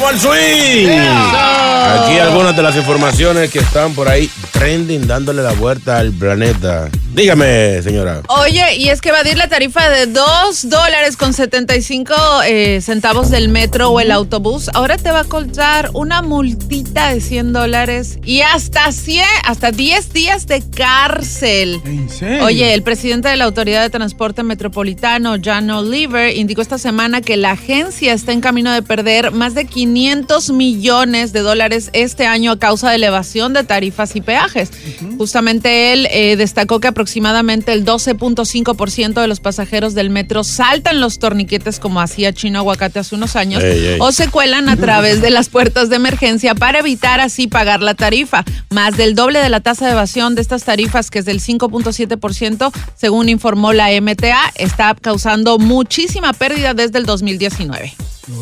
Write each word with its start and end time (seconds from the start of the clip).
¡Vamos 0.00 0.14
al 0.14 0.20
swing! 0.20 0.88
Aquí 0.88 2.18
algunas 2.18 2.56
de 2.56 2.62
las 2.62 2.74
informaciones 2.74 3.50
que 3.50 3.58
están 3.58 3.92
por 3.92 4.08
ahí 4.08 4.30
trending, 4.50 5.06
dándole 5.06 5.42
la 5.42 5.52
vuelta 5.52 5.98
al 5.98 6.10
planeta. 6.12 6.88
Dígame, 7.12 7.82
señora. 7.82 8.22
Oye, 8.28 8.76
y 8.76 8.88
es 8.88 9.00
que 9.00 9.08
evadir 9.08 9.36
la 9.36 9.48
tarifa 9.48 9.90
de 9.90 10.06
2 10.06 10.68
dólares 10.68 11.16
con 11.16 11.32
75 11.32 12.14
eh, 12.46 12.80
centavos 12.80 13.30
del 13.30 13.48
metro 13.48 13.90
o 13.90 13.98
el 13.98 14.12
autobús, 14.12 14.70
ahora 14.74 14.96
te 14.96 15.10
va 15.10 15.20
a 15.20 15.24
costar 15.24 15.90
una 15.92 16.22
multita 16.22 17.12
de 17.12 17.20
100 17.20 17.52
dólares 17.52 18.20
y 18.24 18.42
hasta 18.42 18.92
100, 18.92 19.24
hasta 19.44 19.72
10 19.72 20.12
días 20.12 20.46
de 20.46 20.62
cárcel. 20.70 21.80
¿En 21.84 22.08
serio? 22.08 22.44
Oye, 22.44 22.74
el 22.74 22.84
presidente 22.84 23.28
de 23.28 23.36
la 23.36 23.46
Autoridad 23.46 23.82
de 23.82 23.90
Transporte 23.90 24.44
Metropolitano, 24.44 25.34
Jan 25.42 25.68
Oliver, 25.70 26.36
indicó 26.36 26.62
esta 26.62 26.78
semana 26.78 27.22
que 27.22 27.36
la 27.36 27.52
agencia 27.52 28.12
está 28.12 28.32
en 28.32 28.40
camino 28.40 28.72
de 28.72 28.82
perder 28.82 29.32
más 29.32 29.54
de 29.54 29.64
500 29.64 30.50
millones 30.50 31.32
de 31.32 31.40
dólares 31.40 31.90
este 31.92 32.26
año 32.26 32.52
a 32.52 32.58
causa 32.60 32.90
de 32.90 32.96
elevación 32.96 33.52
de 33.52 33.64
tarifas 33.64 34.14
y 34.14 34.20
peajes. 34.20 34.70
Justamente 35.18 35.92
él 35.92 36.06
eh, 36.12 36.36
destacó 36.36 36.78
que 36.78 36.86
aproximadamente 37.00 37.72
el 37.72 37.86
12.5% 37.86 39.22
de 39.22 39.26
los 39.26 39.40
pasajeros 39.40 39.94
del 39.94 40.10
metro 40.10 40.44
saltan 40.44 41.00
los 41.00 41.18
torniquetes 41.18 41.80
como 41.80 42.02
hacía 42.02 42.34
Chino 42.34 42.58
Aguacate 42.58 42.98
hace 42.98 43.14
unos 43.14 43.36
años 43.36 43.64
Ey, 43.64 43.86
ey. 43.86 43.98
o 44.00 44.12
se 44.12 44.28
cuelan 44.28 44.68
a 44.68 44.76
través 44.76 45.22
de 45.22 45.30
las 45.30 45.48
puertas 45.48 45.88
de 45.88 45.96
emergencia 45.96 46.54
para 46.54 46.80
evitar 46.80 47.18
así 47.18 47.46
pagar 47.46 47.80
la 47.80 47.94
tarifa. 47.94 48.44
Más 48.68 48.98
del 48.98 49.14
doble 49.14 49.38
de 49.38 49.48
la 49.48 49.60
tasa 49.60 49.86
de 49.86 49.92
evasión 49.92 50.34
de 50.34 50.42
estas 50.42 50.64
tarifas, 50.64 51.10
que 51.10 51.20
es 51.20 51.24
del 51.24 51.40
5.7%, 51.40 52.70
según 52.96 53.30
informó 53.30 53.72
la 53.72 53.88
MTA, 53.98 54.52
está 54.56 54.94
causando 54.94 55.58
muchísima 55.58 56.34
pérdida 56.34 56.74
desde 56.74 56.98
el 56.98 57.06
2019. 57.06 57.94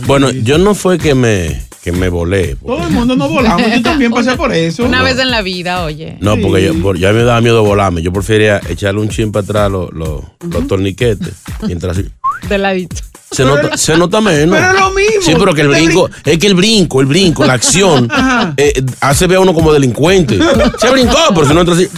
Bueno, 0.07 0.31
yo 0.31 0.59
no 0.59 0.75
fue 0.75 0.99
que 0.99 1.15
me, 1.15 1.63
que 1.83 1.93
me 1.93 2.09
volé. 2.09 2.57
Todo 2.57 2.83
el 2.87 2.91
mundo 2.91 3.17
no 3.17 3.29
volamos. 3.29 3.63
Yo 3.75 3.83
también 3.83 4.11
pasé 4.13 4.37
por 4.37 4.53
eso. 4.53 4.85
Una 4.85 5.03
vez 5.03 5.19
en 5.19 5.31
la 5.31 5.43
vida, 5.43 5.85
oye. 5.85 6.17
No, 6.21 6.37
porque 6.41 6.65
yo, 6.65 6.75
por- 6.83 6.99
ya 6.99 7.13
me 7.13 7.23
daba 7.25 7.41
miedo 7.41 7.63
volarme. 7.63 8.03
Yo 8.03 8.13
prefería 8.13 8.61
echarle 8.69 9.01
un 9.01 9.09
chin 9.09 9.33
para 9.33 9.45
atrás 9.45 9.71
los, 9.71 9.93
los, 9.93 10.23
los 10.51 10.67
torniquetes. 10.67 11.33
Mientras 11.67 11.99
así. 11.99 12.09
De 12.49 12.59
ladito. 12.59 12.97
Se 13.31 13.45
nota, 13.45 13.77
se 13.77 13.95
nota 13.99 14.23
menos. 14.23 14.57
pero 14.57 14.73
es 14.73 14.81
lo 14.81 14.91
mismo. 14.91 15.23
Sí, 15.23 15.33
pero 15.39 15.53
que 15.55 15.61
el 15.61 15.71
Te 15.71 15.75
brinco, 15.83 16.09
es 16.25 16.39
que 16.39 16.47
el 16.47 16.55
brinco, 16.55 17.01
el 17.03 17.07
brinco, 17.07 17.45
la 17.45 17.53
acción, 17.53 18.09
eh, 18.57 18.83
hace 19.03 19.27
ver 19.27 19.37
a 19.37 19.41
uno 19.41 19.53
como 19.53 19.71
delincuente. 19.71 20.39
Se 20.79 20.91
brincó, 20.91 21.19
pero 21.35 21.47
si 21.47 21.53
no 21.53 21.61
entra 21.61 21.75
así. 21.75 21.89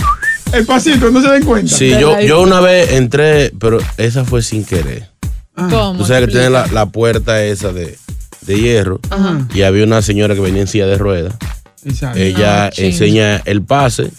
El 0.52 0.66
pasito, 0.66 1.08
no 1.12 1.22
se 1.22 1.28
den 1.28 1.44
cuenta. 1.44 1.72
Sí, 1.76 1.90
yo, 2.00 2.20
yo 2.20 2.40
una 2.40 2.58
vez 2.60 2.90
entré, 2.94 3.52
pero 3.60 3.78
esa 3.96 4.24
fue 4.24 4.42
sin 4.42 4.64
querer. 4.64 5.08
¿Cómo? 5.68 5.98
Tú 5.98 6.04
sabes 6.06 6.26
que 6.26 6.32
tiene 6.32 6.50
la, 6.50 6.66
la 6.68 6.86
puerta 6.86 7.42
esa 7.44 7.72
de, 7.72 7.98
de 8.42 8.60
hierro 8.60 9.00
y 9.54 9.62
había 9.62 9.84
una 9.84 10.00
señora 10.02 10.34
que 10.34 10.40
venía 10.40 10.62
en 10.62 10.68
silla 10.68 10.86
de 10.86 10.96
ruedas. 10.98 11.34
Exacto. 11.84 12.18
Ella 12.18 12.66
Ah, 12.66 12.70
enseña 12.76 13.36
el 13.44 13.62
pase, 13.62 14.10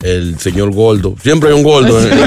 el 0.00 0.38
señor 0.38 0.72
gordo. 0.72 1.14
Siempre 1.22 1.50
hay 1.50 1.54
un 1.54 1.62
gordo 1.62 2.00
en, 2.00 2.12
en 2.12 2.20
la, 2.20 2.26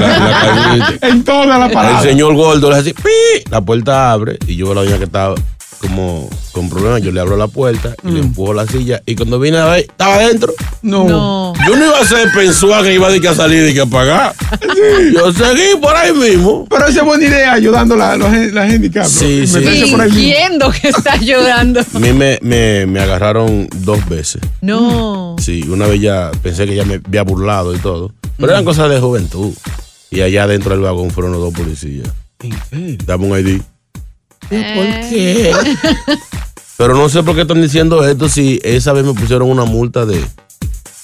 en 0.72 0.78
la. 0.78 0.94
En 1.08 1.24
toda 1.24 1.58
la 1.58 1.66
El 1.66 1.72
parada. 1.72 2.02
señor 2.02 2.34
gordo 2.34 2.70
le 2.70 2.76
hace 2.76 2.90
así, 2.90 3.02
¡pi! 3.02 3.50
la 3.50 3.60
puerta 3.60 4.12
abre 4.12 4.38
y 4.46 4.56
yo 4.56 4.66
veo 4.66 4.72
a 4.72 4.74
la 4.76 4.82
doña 4.84 4.98
que 4.98 5.04
estaba 5.04 5.34
como 5.80 6.28
con 6.52 6.68
problemas, 6.68 7.02
yo 7.02 7.12
le 7.12 7.20
abro 7.20 7.36
la 7.36 7.46
puerta 7.46 7.94
y 8.04 8.10
le 8.10 8.20
empujo 8.20 8.52
la 8.52 8.66
silla 8.66 9.00
y 9.06 9.14
cuando 9.14 9.38
vine 9.38 9.58
a 9.58 9.66
ver, 9.66 9.80
estaba 9.80 10.16
adentro. 10.16 10.52
No. 10.82 11.04
No. 11.08 11.52
Yo 11.66 11.76
no 11.76 11.86
iba 11.86 11.98
a 12.00 12.04
ser 12.04 12.30
pensar 12.32 12.82
que 12.82 12.94
iba 12.94 13.06
a, 13.06 13.10
de 13.10 13.20
que 13.20 13.28
a 13.28 13.34
salir 13.34 13.68
y 13.68 13.74
que 13.74 13.80
a 13.82 13.86
pagar. 13.86 14.34
Yo 15.14 15.32
seguí 15.32 15.76
por 15.80 15.94
ahí 15.94 16.12
mismo. 16.12 16.66
Pero 16.68 16.86
esa 16.86 17.00
es 17.00 17.04
buena 17.06 17.24
idea, 17.24 17.52
ayudando 17.52 17.94
a 17.94 17.98
la, 17.98 18.16
los, 18.16 18.32
la 18.52 18.62
handicap. 18.62 19.06
Sí, 19.06 19.46
sí. 19.46 19.54
Meterse 19.54 19.86
por 19.88 20.00
ahí 20.00 20.10
mismo. 20.10 20.20
Fingiendo 20.20 20.70
que 20.72 20.88
está 20.88 21.16
llorando. 21.16 21.80
A 21.94 21.98
mí 21.98 22.12
me, 22.12 22.38
me, 22.42 22.86
me 22.86 23.00
agarraron 23.00 23.68
dos 23.76 24.06
veces. 24.08 24.42
No. 24.60 25.36
Sí, 25.40 25.64
una 25.68 25.86
vez 25.86 26.00
ya 26.00 26.30
pensé 26.42 26.66
que 26.66 26.74
ya 26.74 26.84
me 26.84 26.94
había 27.04 27.22
burlado 27.22 27.74
y 27.74 27.78
todo. 27.78 28.12
Pero 28.36 28.52
eran 28.52 28.64
cosas 28.64 28.90
de 28.90 29.00
juventud. 29.00 29.52
Y 30.10 30.22
allá 30.22 30.46
dentro 30.46 30.70
del 30.72 30.80
vagón 30.80 31.10
fueron 31.10 31.32
los 31.32 31.40
dos 31.40 31.54
policías. 31.54 32.08
¿En 32.40 32.52
serio? 32.70 32.98
Dame 33.04 33.26
un 33.26 33.38
ID. 33.38 33.60
Eh. 34.50 34.74
¿Por 34.74 35.10
qué? 35.10 35.52
Pero 36.76 36.94
no 36.94 37.08
sé 37.08 37.22
por 37.22 37.34
qué 37.34 37.42
están 37.42 37.60
diciendo 37.60 38.06
esto 38.06 38.28
si 38.28 38.60
esa 38.62 38.92
vez 38.92 39.04
me 39.04 39.12
pusieron 39.12 39.50
una 39.50 39.64
multa 39.64 40.06
de, 40.06 40.24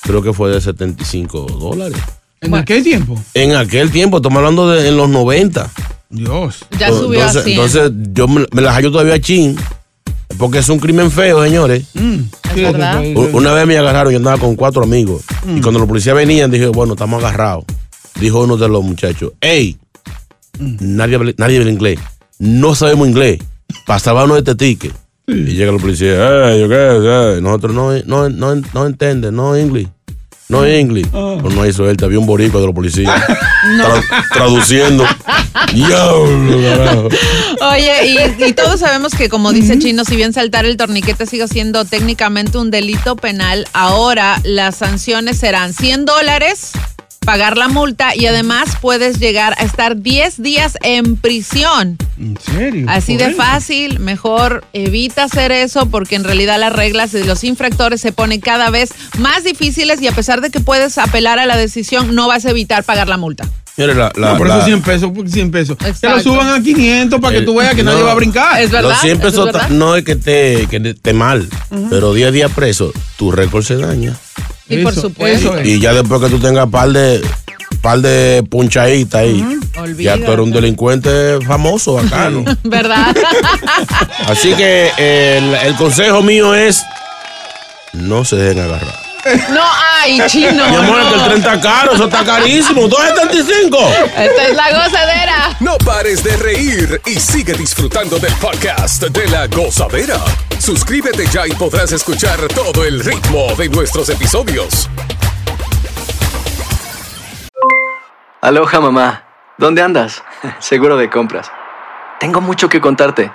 creo 0.03 0.23
que 0.23 0.33
fue 0.33 0.51
de 0.51 0.61
75 0.61 1.47
dólares. 1.61 1.99
¿En 2.41 2.55
aquel 2.55 2.83
tiempo? 2.85 3.19
En 3.35 3.55
aquel 3.57 3.91
tiempo, 3.91 4.19
estamos 4.19 4.39
hablando 4.39 4.69
de 4.71 4.89
en 4.89 4.97
los 4.97 5.09
90. 5.09 5.71
Dios. 6.11 6.65
Ya 6.79 6.91
subió 6.91 7.19
entonces, 7.19 7.43
así. 7.43 7.51
entonces 7.53 7.91
yo 8.13 8.29
me, 8.29 8.47
me 8.53 8.63
la 8.63 8.73
hallo 8.73 8.93
todavía 8.93 9.21
chin. 9.21 9.57
Porque 10.39 10.59
es 10.59 10.69
un 10.69 10.79
crimen 10.79 11.11
feo, 11.11 11.43
señores. 11.45 11.85
Mm. 11.95 12.19
Sí. 12.55 12.65
Una 13.33 13.53
vez 13.53 13.67
me 13.67 13.77
agarraron, 13.79 14.13
yo 14.13 14.19
andaba 14.19 14.39
con 14.39 14.57
cuatro 14.57 14.83
amigos. 14.83 15.23
Mm. 15.45 15.59
Y 15.59 15.61
cuando 15.61 15.81
los 15.81 15.89
policías 15.89 16.15
venían, 16.15 16.51
dije, 16.51 16.67
bueno, 16.69 16.95
estamos 16.95 17.23
agarrados. 17.23 17.65
Dijo 18.21 18.43
uno 18.43 18.57
de 18.57 18.69
los 18.69 18.83
muchachos, 18.85 19.33
hey, 19.41 19.77
Mm. 20.59 20.77
nadie, 20.81 21.35
nadie 21.37 21.59
habla 21.59 21.71
inglés. 21.71 21.99
No 22.45 22.75
sabemos 22.75 23.09
inglés. 23.09 23.39
Para 23.87 23.99
salvarnos 23.99 24.37
de 24.37 24.51
este 24.51 24.55
ticket. 24.55 24.95
Y 25.27 25.55
llega 25.55 25.73
el 25.73 25.81
policía, 25.81 26.15
hey, 26.19 26.61
yo 26.61 26.69
qué, 26.69 27.35
sé". 27.37 27.41
nosotros 27.41 27.75
no, 27.75 27.93
no, 28.05 28.29
no, 28.29 28.63
no 28.75 28.87
entienden, 28.87 29.35
no 29.35 29.59
inglés. 29.59 29.89
No 30.51 30.69
inglés. 30.69 31.07
Ah. 31.15 31.39
Pues 31.41 31.55
no 31.55 31.67
hizo 31.67 31.89
él, 31.89 31.97
había 32.03 32.19
un 32.19 32.27
boricua 32.27 32.61
de 32.61 32.67
los 32.67 32.75
policías. 32.75 33.19
Tra- 33.79 34.29
traduciendo. 34.31 35.07
Diablo. 35.73 37.09
Oye, 37.73 38.07
y, 38.39 38.45
y 38.45 38.53
todos 38.53 38.81
sabemos 38.81 39.15
que, 39.15 39.31
como 39.31 39.53
dice 39.53 39.79
Chino, 39.79 40.05
si 40.05 40.17
bien 40.17 40.35
saltar 40.35 40.67
el 40.67 40.77
torniquete 40.77 41.25
sigue 41.25 41.49
siendo 41.49 41.87
técnicamente 41.87 42.59
un 42.59 42.71
delito 42.71 43.17
penal, 43.17 43.67
ahora 43.73 44.39
las 44.45 44.77
sanciones 44.77 45.39
serán 45.39 45.73
100 45.73 46.05
dólares 46.05 46.73
pagar 47.25 47.57
la 47.57 47.69
multa 47.69 48.15
y 48.15 48.27
además 48.27 48.77
puedes 48.81 49.19
llegar 49.19 49.55
a 49.59 49.65
estar 49.65 50.01
10 50.01 50.43
días 50.43 50.77
en 50.83 51.17
prisión. 51.17 51.97
¿En 52.19 52.39
serio? 52.39 52.87
Así 52.89 53.17
de 53.17 53.27
eso. 53.27 53.37
fácil, 53.37 53.99
mejor 53.99 54.65
evita 54.73 55.25
hacer 55.25 55.51
eso 55.53 55.87
porque 55.87 56.17
en 56.17 56.25
realidad 56.25 56.59
las 56.61 56.73
reglas 56.73 57.13
de 57.13 57.25
los 57.25 57.43
infractores 57.45 58.01
se 58.01 58.13
ponen 58.13 58.41
cada 58.41 58.71
vez 58.71 58.91
más 59.19 59.45
difíciles 59.45 60.01
y 60.03 60.07
a 60.09 60.13
pesar 60.13 60.41
de 60.41 60.51
que 60.51 60.61
puedes 60.61 60.99
apelar 60.99 61.39
a 61.39 61.47
la 61.47 61.57
decisión, 61.57 62.15
no 62.15 62.29
vas 62.29 62.45
a 62.47 62.51
evitar 62.51 62.85
pagar 62.85 63.09
la 63.09 63.17
multa. 63.17 63.49
Mire, 63.77 63.93
la, 63.95 64.13
la- 64.15 64.33
No, 64.33 64.39
por 64.39 64.47
la- 64.47 64.59
eso 64.59 64.67
100 64.67 64.83
pesos, 64.83 65.11
por 65.11 65.29
100 65.29 65.51
pesos. 65.51 65.77
Que 65.77 65.89
Exacto. 65.89 66.17
lo 66.19 66.23
suban 66.23 66.49
a 66.49 66.63
500 66.63 67.21
para 67.21 67.33
que 67.33 67.39
el- 67.39 67.45
tú 67.45 67.57
veas 67.57 67.75
que 67.75 67.83
no, 67.83 67.91
nadie 67.91 68.05
va 68.05 68.13
a 68.13 68.15
brincar. 68.15 68.63
Es 68.63 68.71
verdad. 68.71 68.91
Los 68.91 69.01
100 69.01 69.19
eso 69.21 69.27
es 69.27 69.33
pesos 69.53 69.71
no 69.71 69.97
es 69.97 70.05
que 70.05 70.13
esté, 70.13 70.67
que 70.71 70.77
esté 70.91 71.13
mal, 71.13 71.49
pero 71.91 72.15
10 72.15 72.33
días 72.33 72.53
preso, 72.55 72.93
tu 73.17 73.33
récord 73.33 73.65
se 73.65 73.77
daña. 73.77 74.15
Y 74.69 74.79
por 74.79 74.95
supuesto. 74.95 75.59
es. 75.59 75.67
Y 75.67 75.81
ya 75.81 75.93
después 75.93 76.21
que 76.23 76.29
tú 76.29 76.39
tengas 76.39 76.69
par 76.69 76.91
de 76.91 77.21
par 77.83 78.01
de 78.01 78.43
punchaditas 78.49 79.21
ahí, 79.21 79.45
ya 79.75 79.83
Olvídate. 79.83 80.23
tú 80.25 80.33
eres 80.33 80.45
un 80.45 80.53
delincuente 80.53 81.39
famoso, 81.47 81.95
bacano. 81.95 82.45
¿Verdad? 82.65 83.15
Así 84.27 84.55
que 84.55 84.91
eh, 84.97 85.39
el, 85.39 85.55
el 85.69 85.75
consejo 85.77 86.23
mío 86.23 86.55
es 86.55 86.83
no 87.93 88.25
se 88.25 88.37
dejen 88.37 88.63
agarrar. 88.63 89.04
No 89.51 89.63
hay 89.63 90.21
chino. 90.27 90.69
Mi 90.69 90.77
amor, 90.77 91.01
es 91.01 91.07
que 91.07 91.15
el 91.15 91.21
no. 91.21 91.27
30 91.27 91.61
caro, 91.61 91.93
eso 91.93 92.05
está 92.05 92.25
carísimo. 92.25 92.89
275. 92.89 93.79
Esta 94.17 94.43
es 94.45 94.57
la 94.57 94.73
gozadera. 94.73 95.57
No 95.61 95.79
pares 95.79 96.23
de 96.23 96.37
reír 96.37 97.01
y 97.07 97.19
sigue 97.19 97.55
disfrutando 97.55 98.19
del 98.19 98.35
podcast 98.35 99.03
de 99.03 99.29
la 99.29 99.47
gozadera. 99.47 100.19
Suscríbete 100.59 101.27
ya 101.27 101.47
y 101.47 101.53
podrás 101.53 101.93
escuchar 101.93 102.39
todo 102.49 102.85
el 102.85 103.01
ritmo 103.05 103.55
de 103.57 103.69
nuestros 103.69 104.09
episodios. 104.09 104.89
Aloha 108.41 108.81
mamá, 108.81 109.25
¿dónde 109.57 109.81
andas? 109.81 110.23
Seguro 110.59 110.97
de 110.97 111.09
compras. 111.09 111.51
Tengo 112.21 112.41
mucho 112.41 112.69
que 112.69 112.81
contarte. 112.81 113.33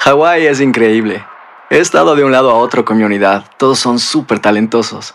Hawái 0.00 0.46
es 0.46 0.60
increíble. 0.60 1.24
He 1.70 1.78
estado 1.78 2.14
de 2.14 2.22
un 2.22 2.32
lado 2.32 2.50
a 2.50 2.54
otro 2.54 2.84
con 2.84 2.98
mi 2.98 3.04
unidad. 3.04 3.46
Todos 3.56 3.78
son 3.78 3.98
súper 3.98 4.40
talentosos. 4.40 5.14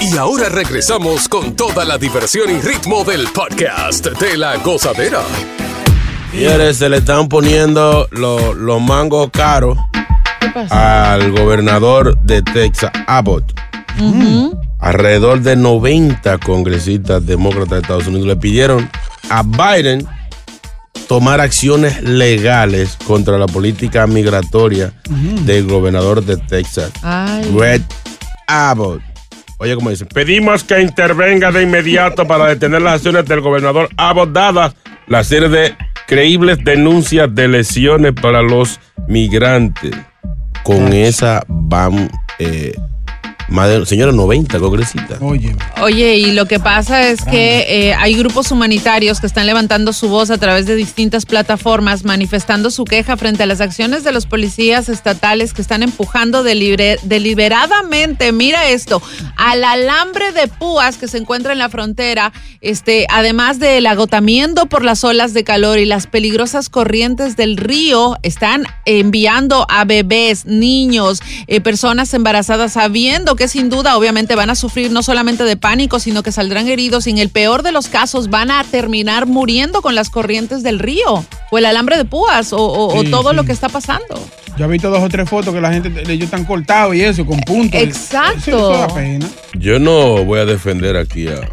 Y 0.00 0.16
ahora 0.16 0.48
regresamos 0.48 1.28
con 1.28 1.54
toda 1.56 1.84
la 1.84 1.98
diversión 1.98 2.50
y 2.50 2.60
ritmo 2.60 3.04
del 3.04 3.26
podcast 3.28 4.06
de 4.06 4.36
la 4.36 4.56
gozadera. 4.58 5.20
Señores, 6.30 6.76
se 6.76 6.88
le 6.88 6.98
están 6.98 7.28
poniendo 7.28 8.06
lo- 8.10 8.52
los 8.54 8.80
mangos 8.80 9.30
caros 9.32 9.78
al 10.70 11.32
gobernador 11.32 12.16
de 12.20 12.42
Texas, 12.42 12.90
Abbott. 13.06 13.44
Alrededor 14.80 15.40
de 15.40 15.56
90 15.56 16.38
congresistas 16.38 17.24
demócratas 17.24 17.70
de 17.70 17.78
Estados 17.78 18.06
Unidos 18.06 18.26
le 18.28 18.36
pidieron 18.36 18.90
a 19.30 19.42
Biden 19.42 20.06
tomar 21.08 21.40
acciones 21.40 22.02
legales 22.02 22.96
contra 23.06 23.38
la 23.38 23.46
política 23.46 24.06
migratoria 24.06 24.92
del 25.44 25.66
gobernador 25.66 26.22
de 26.24 26.36
Texas, 26.36 26.90
Ay. 27.02 27.50
Greg 27.54 27.82
Abbott. 28.46 29.00
Oye, 29.58 29.74
como 29.74 29.90
dice, 29.90 30.04
pedimos 30.04 30.64
que 30.64 30.80
intervenga 30.80 31.50
de 31.50 31.62
inmediato 31.62 32.26
para 32.26 32.46
detener 32.46 32.82
las 32.82 32.94
acciones 32.94 33.24
del 33.24 33.40
gobernador 33.40 33.88
Abbott, 33.96 34.32
dadas 34.32 34.74
la 35.06 35.24
serie 35.24 35.48
de 35.48 35.74
creíbles 36.06 36.58
denuncias 36.62 37.34
de 37.34 37.48
lesiones 37.48 38.12
para 38.12 38.42
los 38.42 38.80
migrantes. 39.08 39.92
Con 40.62 40.92
esa 40.92 41.44
van, 41.48 42.10
eh, 42.38 42.74
más 43.48 43.68
de, 43.68 43.86
señora, 43.86 44.12
90 44.12 44.58
congresistas. 44.58 45.18
Oye, 45.20 45.54
Oye, 45.82 46.16
y 46.16 46.32
lo 46.32 46.46
que 46.46 46.58
pasa 46.58 47.08
es 47.08 47.24
que 47.24 47.64
eh, 47.68 47.94
hay 47.94 48.14
grupos 48.14 48.50
humanitarios 48.50 49.20
que 49.20 49.26
están 49.26 49.46
levantando 49.46 49.92
su 49.92 50.08
voz 50.08 50.30
a 50.30 50.38
través 50.38 50.66
de 50.66 50.74
distintas 50.74 51.26
plataformas, 51.26 52.04
manifestando 52.04 52.70
su 52.70 52.84
queja 52.84 53.16
frente 53.16 53.44
a 53.44 53.46
las 53.46 53.60
acciones 53.60 54.02
de 54.04 54.12
los 54.12 54.26
policías 54.26 54.88
estatales 54.88 55.52
que 55.52 55.62
están 55.62 55.82
empujando 55.82 56.42
delibre- 56.42 56.98
deliberadamente, 57.02 58.32
mira 58.32 58.68
esto, 58.68 59.00
al 59.36 59.62
alambre 59.62 60.32
de 60.32 60.48
púas 60.48 60.96
que 60.96 61.06
se 61.08 61.18
encuentra 61.18 61.52
en 61.52 61.58
la 61.58 61.68
frontera, 61.68 62.32
este, 62.60 63.06
además 63.10 63.58
del 63.60 63.86
agotamiento 63.86 64.66
por 64.66 64.84
las 64.84 65.04
olas 65.04 65.32
de 65.34 65.44
calor 65.44 65.78
y 65.78 65.84
las 65.84 66.06
peligrosas 66.06 66.68
corrientes 66.68 67.36
del 67.36 67.56
río, 67.56 68.16
están 68.22 68.64
enviando 68.84 69.66
a 69.68 69.84
bebés, 69.84 70.46
niños, 70.46 71.20
eh, 71.46 71.60
personas 71.60 72.12
embarazadas, 72.14 72.72
sabiendo 72.72 73.35
que 73.36 73.48
sin 73.48 73.68
duda 73.70 73.96
obviamente 73.96 74.34
van 74.34 74.50
a 74.50 74.54
sufrir 74.54 74.90
no 74.90 75.02
solamente 75.02 75.44
de 75.44 75.56
pánico, 75.56 76.00
sino 76.00 76.22
que 76.22 76.32
saldrán 76.32 76.68
heridos 76.68 77.06
y 77.06 77.10
en 77.10 77.18
el 77.18 77.28
peor 77.28 77.62
de 77.62 77.72
los 77.72 77.88
casos 77.88 78.28
van 78.30 78.50
a 78.50 78.64
terminar 78.64 79.26
muriendo 79.26 79.82
con 79.82 79.94
las 79.94 80.10
corrientes 80.10 80.62
del 80.62 80.78
río 80.78 81.24
o 81.50 81.58
el 81.58 81.66
alambre 81.66 81.96
de 81.96 82.04
púas 82.04 82.52
o, 82.52 82.58
o- 82.58 82.96
o 82.98 83.02
Sí, 83.02 83.10
todo 83.10 83.30
sí. 83.30 83.36
lo 83.36 83.44
que 83.44 83.52
está 83.52 83.68
pasando. 83.68 84.18
yo 84.58 84.64
he 84.64 84.68
visto 84.68 84.88
dos 84.90 85.02
o 85.02 85.08
tres 85.08 85.28
fotos 85.28 85.52
que 85.54 85.60
la 85.60 85.72
gente, 85.72 85.92
ellos 86.10 86.24
están 86.24 86.44
cortados 86.44 86.94
y 86.94 87.02
eso, 87.02 87.24
con 87.26 87.38
puntos. 87.40 87.80
Exacto. 87.80 88.38
Eso, 88.38 88.72
eso 88.72 88.80
da 88.80 88.88
pena. 88.88 89.28
Yo 89.58 89.78
no 89.78 90.24
voy 90.24 90.40
a 90.40 90.44
defender 90.46 90.96
aquí 90.96 91.28
a- 91.28 91.48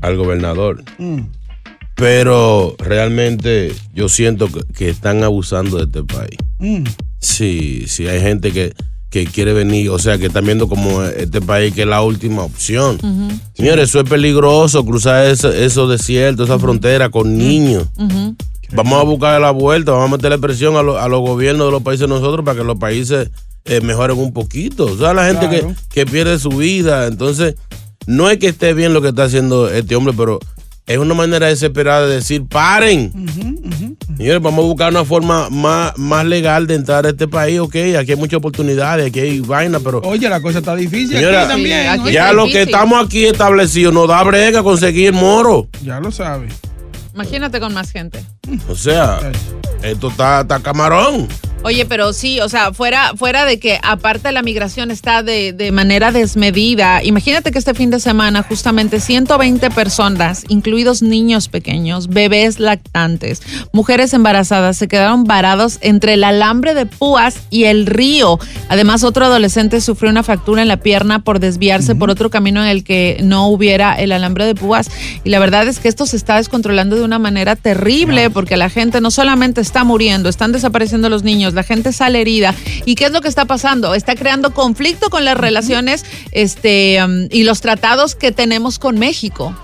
al 0.00 0.16
gobernador, 0.16 0.82
Mm. 0.98 1.20
pero 1.94 2.74
realmente 2.78 3.72
yo 3.94 4.08
siento 4.08 4.48
que, 4.48 4.60
que 4.74 4.88
están 4.88 5.22
abusando 5.22 5.76
de 5.78 5.84
este 5.84 6.02
país. 6.02 6.38
Mm. 6.58 6.84
Sí, 7.18 7.84
sí, 7.86 8.08
hay 8.08 8.20
gente 8.20 8.50
que, 8.52 8.74
que 9.12 9.26
quiere 9.26 9.52
venir, 9.52 9.90
o 9.90 9.98
sea, 10.00 10.16
que 10.18 10.26
están 10.26 10.44
viendo 10.46 10.66
como 10.68 11.02
este 11.04 11.40
país 11.40 11.72
que 11.74 11.82
es 11.82 11.86
la 11.86 12.02
última 12.02 12.42
opción. 12.42 12.98
Señores, 13.54 13.90
eso 13.90 14.00
es 14.00 14.08
peligroso, 14.08 14.84
cruzar 14.84 15.26
esos 15.26 15.88
desiertos, 15.90 16.48
esa 16.48 16.58
frontera 16.58 17.10
con 17.10 17.36
niños. 17.38 17.86
Vamos 18.74 18.98
a 18.98 19.04
buscar 19.04 19.38
la 19.40 19.50
vuelta, 19.50 19.92
vamos 19.92 20.08
a 20.08 20.16
meterle 20.16 20.38
presión 20.38 20.76
a, 20.76 20.82
lo- 20.82 20.98
a 20.98 21.06
los 21.08 21.20
gobiernos 21.20 21.66
de 21.66 21.72
los 21.72 21.82
países 21.82 22.08
nosotros 22.08 22.42
para 22.42 22.58
que 22.58 22.64
los 22.64 22.78
países 22.78 23.30
eh, 23.66 23.80
mejoren 23.82 24.18
un 24.18 24.32
poquito. 24.32 24.86
O 24.86 24.96
sea, 24.96 25.12
la 25.12 25.26
gente 25.26 25.46
Claro. 25.46 25.74
que, 25.90 26.04
que 26.04 26.10
pierde 26.10 26.38
su 26.38 26.48
vida. 26.48 27.06
Entonces, 27.06 27.54
no 28.06 28.30
es 28.30 28.38
que 28.38 28.48
esté 28.48 28.72
bien 28.72 28.94
lo 28.94 29.02
que 29.02 29.08
está 29.08 29.24
haciendo 29.24 29.68
este 29.68 29.94
hombre, 29.94 30.14
pero 30.16 30.40
es 30.86 30.98
una 30.98 31.14
manera 31.14 31.46
desesperada 31.46 32.06
de 32.06 32.16
decir, 32.16 32.44
paren. 32.46 33.12
Señores, 34.16 34.42
vamos 34.42 34.64
a 34.64 34.68
buscar 34.68 34.90
una 34.90 35.04
forma 35.04 35.48
más, 35.50 35.96
más 35.96 36.24
legal 36.26 36.66
de 36.66 36.74
entrar 36.74 37.06
a 37.06 37.10
este 37.10 37.28
país, 37.28 37.60
ok, 37.60 37.74
aquí 37.98 38.12
hay 38.12 38.16
muchas 38.16 38.38
oportunidades, 38.38 39.06
aquí 39.06 39.20
hay 39.20 39.40
vaina, 39.40 39.80
pero... 39.80 40.00
Oye, 40.04 40.28
la 40.28 40.40
cosa 40.40 40.58
está 40.58 40.74
difícil 40.74 41.16
Señora, 41.16 41.42
aquí 41.42 41.50
también. 41.50 41.88
aquí 41.88 42.12
ya 42.12 42.32
lo 42.32 42.46
que 42.46 42.62
estamos 42.62 43.04
aquí 43.04 43.24
establecidos 43.26 43.94
nos 43.94 44.08
da 44.08 44.22
brega 44.22 44.62
conseguir 44.62 45.12
moro. 45.12 45.68
Ya 45.82 46.00
lo 46.00 46.10
sabes. 46.10 46.52
Imagínate 47.14 47.60
con 47.60 47.74
más 47.74 47.90
gente. 47.90 48.24
O 48.68 48.74
sea, 48.74 49.18
esto 49.82 50.08
está, 50.08 50.40
está 50.40 50.60
camarón. 50.60 51.28
Oye, 51.64 51.86
pero 51.86 52.12
sí, 52.12 52.40
o 52.40 52.48
sea, 52.48 52.72
fuera, 52.72 53.12
fuera 53.16 53.44
de 53.44 53.58
que 53.58 53.78
aparte 53.82 54.32
la 54.32 54.42
migración 54.42 54.90
está 54.90 55.22
de, 55.22 55.52
de 55.52 55.70
manera 55.70 56.10
desmedida, 56.10 57.04
imagínate 57.04 57.52
que 57.52 57.58
este 57.58 57.74
fin 57.74 57.90
de 57.90 58.00
semana 58.00 58.42
justamente 58.42 58.98
120 58.98 59.70
personas, 59.70 60.44
incluidos 60.48 61.02
niños 61.02 61.48
pequeños, 61.48 62.08
bebés 62.08 62.58
lactantes, 62.58 63.42
mujeres 63.72 64.12
embarazadas, 64.12 64.76
se 64.76 64.88
quedaron 64.88 65.24
varados 65.24 65.78
entre 65.82 66.14
el 66.14 66.24
alambre 66.24 66.74
de 66.74 66.86
púas 66.86 67.36
y 67.50 67.64
el 67.64 67.86
río. 67.86 68.38
Además, 68.68 69.04
otro 69.04 69.26
adolescente 69.26 69.80
sufrió 69.80 70.10
una 70.10 70.22
fractura 70.22 70.62
en 70.62 70.68
la 70.68 70.78
pierna 70.78 71.20
por 71.20 71.38
desviarse 71.38 71.94
por 71.94 72.10
otro 72.10 72.30
camino 72.30 72.62
en 72.62 72.68
el 72.68 72.84
que 72.84 73.20
no 73.22 73.48
hubiera 73.48 73.94
el 73.94 74.12
alambre 74.12 74.46
de 74.46 74.54
púas. 74.54 74.90
Y 75.24 75.30
la 75.30 75.38
verdad 75.38 75.68
es 75.68 75.78
que 75.78 75.88
esto 75.88 76.06
se 76.06 76.16
está 76.16 76.36
descontrolando 76.36 76.96
de 76.96 77.02
una 77.02 77.18
manera 77.18 77.54
terrible 77.54 78.30
porque 78.30 78.56
la 78.56 78.68
gente 78.68 79.00
no 79.00 79.10
solamente 79.10 79.60
está 79.60 79.84
muriendo, 79.84 80.28
están 80.28 80.52
desapareciendo 80.52 81.08
los 81.08 81.22
niños, 81.22 81.51
años. 81.52 81.54
La 81.54 81.62
gente 81.62 81.92
sale 81.92 82.20
herida. 82.20 82.54
¿Y 82.84 82.94
qué 82.94 83.06
es 83.06 83.12
lo 83.12 83.20
que 83.20 83.28
está 83.28 83.44
pasando? 83.44 83.94
Está 83.94 84.14
creando 84.14 84.52
conflicto 84.54 85.10
con 85.10 85.24
las 85.24 85.36
relaciones 85.36 86.04
este, 86.32 87.02
um, 87.04 87.28
y 87.30 87.44
los 87.44 87.60
tratados 87.60 88.14
que 88.14 88.32
tenemos 88.32 88.78
con 88.78 88.98
México. 88.98 89.54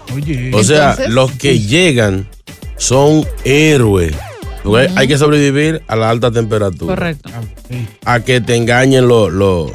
O 0.53 0.63
sea, 0.63 0.91
Entonces- 0.91 1.11
los 1.11 1.33
que 1.33 1.59
llegan 1.59 2.29
son 2.77 3.27
héroes. 3.45 4.15
Porque 4.63 4.91
Hay 4.97 5.09
que 5.09 5.17
sobrevivir 5.17 5.83
a 5.87 5.97
la 5.97 6.11
alta 6.11 6.31
temperatura. 6.31 6.95
Correcto. 6.95 7.31
A 8.05 8.21
que 8.21 8.41
te 8.41 8.55
engañen 8.57 9.09
los 9.09 9.33
los 9.33 9.71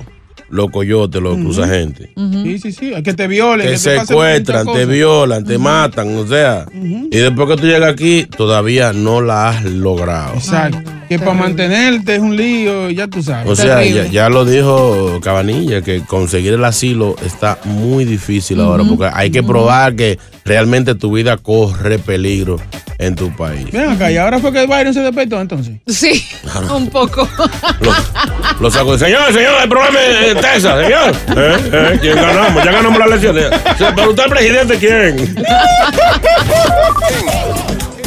los 0.53 0.69
coyotes, 0.69 1.21
los 1.21 1.35
cruzagentes. 1.35 2.09
Sí, 2.15 2.59
sí, 2.59 2.71
sí. 2.71 2.93
Que 3.03 3.13
te 3.13 3.27
violen. 3.27 3.65
Te 3.65 3.73
que 3.73 3.79
te 3.79 4.05
secuestran, 4.05 4.67
te 4.71 4.85
violan, 4.85 5.43
te 5.43 5.57
matan, 5.57 6.15
o 6.15 6.27
sea. 6.27 6.65
Y 6.73 7.17
después 7.17 7.49
que 7.49 7.57
tú 7.57 7.67
llegas 7.67 7.91
aquí, 7.91 8.25
todavía 8.25 8.93
no 8.93 9.19
la 9.21 9.49
has 9.49 9.63
logrado. 9.65 10.35
Exacto. 10.35 10.79
que 11.09 11.19
para 11.19 11.33
mantenerte 11.33 12.15
es 12.15 12.21
un 12.21 12.35
lío, 12.35 12.89
ya 12.91 13.07
tú 13.07 13.21
sabes. 13.23 13.49
O 13.49 13.55
sea, 13.55 13.83
ya, 13.83 14.05
ya 14.07 14.29
lo 14.29 14.45
dijo 14.45 15.19
Cabanilla, 15.21 15.81
que 15.81 16.01
conseguir 16.01 16.53
el 16.53 16.63
asilo 16.63 17.15
está 17.25 17.57
muy 17.65 18.05
difícil 18.05 18.59
ahora, 18.59 18.83
porque 18.83 19.09
hay 19.11 19.31
que 19.31 19.43
probar 19.43 19.95
que 19.95 20.19
realmente 20.45 20.95
tu 20.95 21.11
vida 21.11 21.37
corre 21.37 21.99
peligro 21.99 22.59
en 22.97 23.15
tu 23.15 23.35
país. 23.35 23.71
Ven 23.71 23.89
acá, 23.89 24.11
y 24.11 24.17
ahora 24.17 24.39
fue 24.39 24.51
que 24.51 24.65
Byron 24.65 24.93
se 24.93 25.01
despertó 25.01 25.41
entonces. 25.41 25.75
Sí, 25.87 26.25
un 26.73 26.89
poco. 26.89 27.27
Lo 28.59 28.71
saco 28.71 28.93
de, 28.93 29.05
señor, 29.05 29.33
señor, 29.33 29.53
el 29.61 29.69
problema 29.69 29.99
es 30.01 30.35
Texas, 30.35 30.85
señor. 30.85 31.15
¿Eh? 31.37 31.57
¿Eh? 31.71 31.97
¿Quién 32.01 32.15
ganamos? 32.15 32.63
Ya 32.63 32.71
ganamos 32.71 32.99
la 32.99 33.05
elección. 33.05 33.35
Pero 33.95 34.09
usted 34.09 34.23
es 34.23 34.29
presidente, 34.29 34.77
¿quién? 34.77 35.35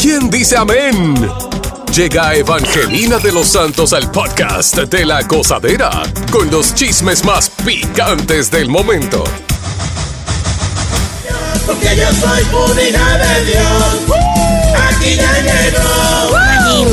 ¿Quién 0.00 0.30
dice 0.30 0.56
amén? 0.56 1.28
Llega 1.94 2.34
Evangelina 2.34 3.18
de 3.18 3.32
los 3.32 3.48
Santos 3.48 3.92
al 3.94 4.10
podcast 4.10 4.76
de 4.76 5.06
la 5.06 5.22
gozadera 5.22 6.02
con 6.30 6.50
los 6.50 6.74
chismes 6.74 7.24
más 7.24 7.48
picantes 7.64 8.50
del 8.50 8.68
momento. 8.68 9.24
Porque 11.66 11.96
yo 11.96 12.08
soy 12.12 12.42
una 12.52 12.82
hija 12.82 13.18
de 13.18 13.44
Dios. 13.44 14.16
Aquí 14.88 15.16
ya 15.16 15.32
llegó. 15.42 16.36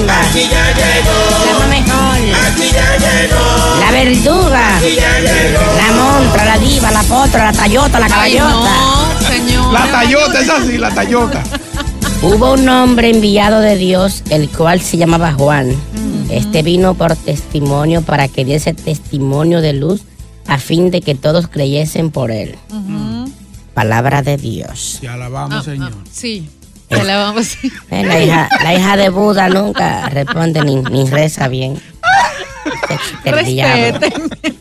Aquí 0.10 0.50
ya 0.50 0.66
llegó. 0.74 1.60
La 1.60 1.68
mejor. 1.68 2.18
Aquí 2.48 2.70
ya 2.74 2.98
llegó. 2.98 3.80
La 3.80 3.92
verduga. 3.92 4.78
Aquí 4.78 4.96
ya 4.96 5.20
llegó. 5.20 5.62
La 5.78 5.92
montra, 5.94 6.46
la 6.46 6.58
diva, 6.58 6.92
la 6.92 7.04
potra, 7.04 7.52
la 7.52 7.54
tallota, 7.58 8.00
la 8.00 8.06
Ay, 8.06 8.12
caballota. 8.12 8.70
no, 9.22 9.28
señor. 9.28 9.74
La 9.74 9.92
tallota, 9.92 10.40
es 10.42 10.50
así, 10.50 10.78
la 10.78 10.90
tallota. 10.92 11.44
Hubo 12.22 12.54
un 12.54 12.68
hombre 12.70 13.10
enviado 13.10 13.60
de 13.60 13.76
Dios, 13.76 14.24
el 14.30 14.50
cual 14.50 14.82
se 14.82 14.98
llamaba 14.98 15.34
Juan. 15.34 15.76
Este 16.30 16.64
vino 16.64 16.94
por 16.96 17.16
testimonio 17.16 18.02
para 18.02 18.28
que 18.28 18.46
diese 18.46 18.74
testimonio 18.74 19.62
de 19.62 19.74
luz 19.74 20.02
a 20.48 20.58
fin 20.58 20.90
de 20.90 21.02
que 21.02 21.16
todos 21.16 21.48
creyesen 21.48 22.12
por 22.12 22.32
él. 22.32 22.56
Palabra 23.74 24.22
de 24.22 24.38
Dios. 24.38 24.98
Te 25.02 25.08
alabamos, 25.08 25.66
Señor. 25.66 25.94
Sí, 26.12 26.48
te 26.88 27.04
la 27.04 27.18
vamos 27.18 27.58
Eh, 27.90 28.04
La 28.06 28.20
hija, 28.22 28.50
la 28.64 28.74
hija 28.76 28.98
de 28.98 29.10
Buda 29.10 29.50
nunca 29.50 30.10
responde 30.10 30.62
ni, 30.64 30.76
ni 30.76 31.10
reza 31.10 31.48
bien. 31.48 31.82
El 33.26 33.46
diablo. 33.46 34.00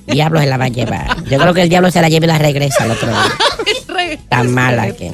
diablo 0.06 0.40
se 0.40 0.46
la 0.46 0.56
va 0.56 0.64
a 0.64 0.68
llevar. 0.68 1.22
Yo 1.24 1.38
creo 1.38 1.54
que 1.54 1.62
el 1.62 1.68
diablo 1.68 1.90
se 1.90 2.00
la 2.00 2.08
lleva 2.08 2.24
y 2.24 2.28
la 2.28 2.38
regresa 2.38 2.84
al 2.84 2.92
otro 2.92 3.08
día. 3.08 4.18
Tan 4.28 4.50
mala 4.52 4.92
que. 4.92 5.12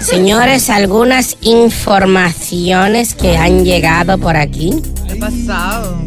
Señores, 0.00 0.68
algunas 0.70 1.36
informaciones 1.40 3.14
que 3.14 3.36
han 3.36 3.64
llegado 3.64 4.18
por 4.18 4.36
aquí. 4.36 4.82
¿Qué 5.06 5.14
ha 5.14 5.16
pasado? 5.20 5.98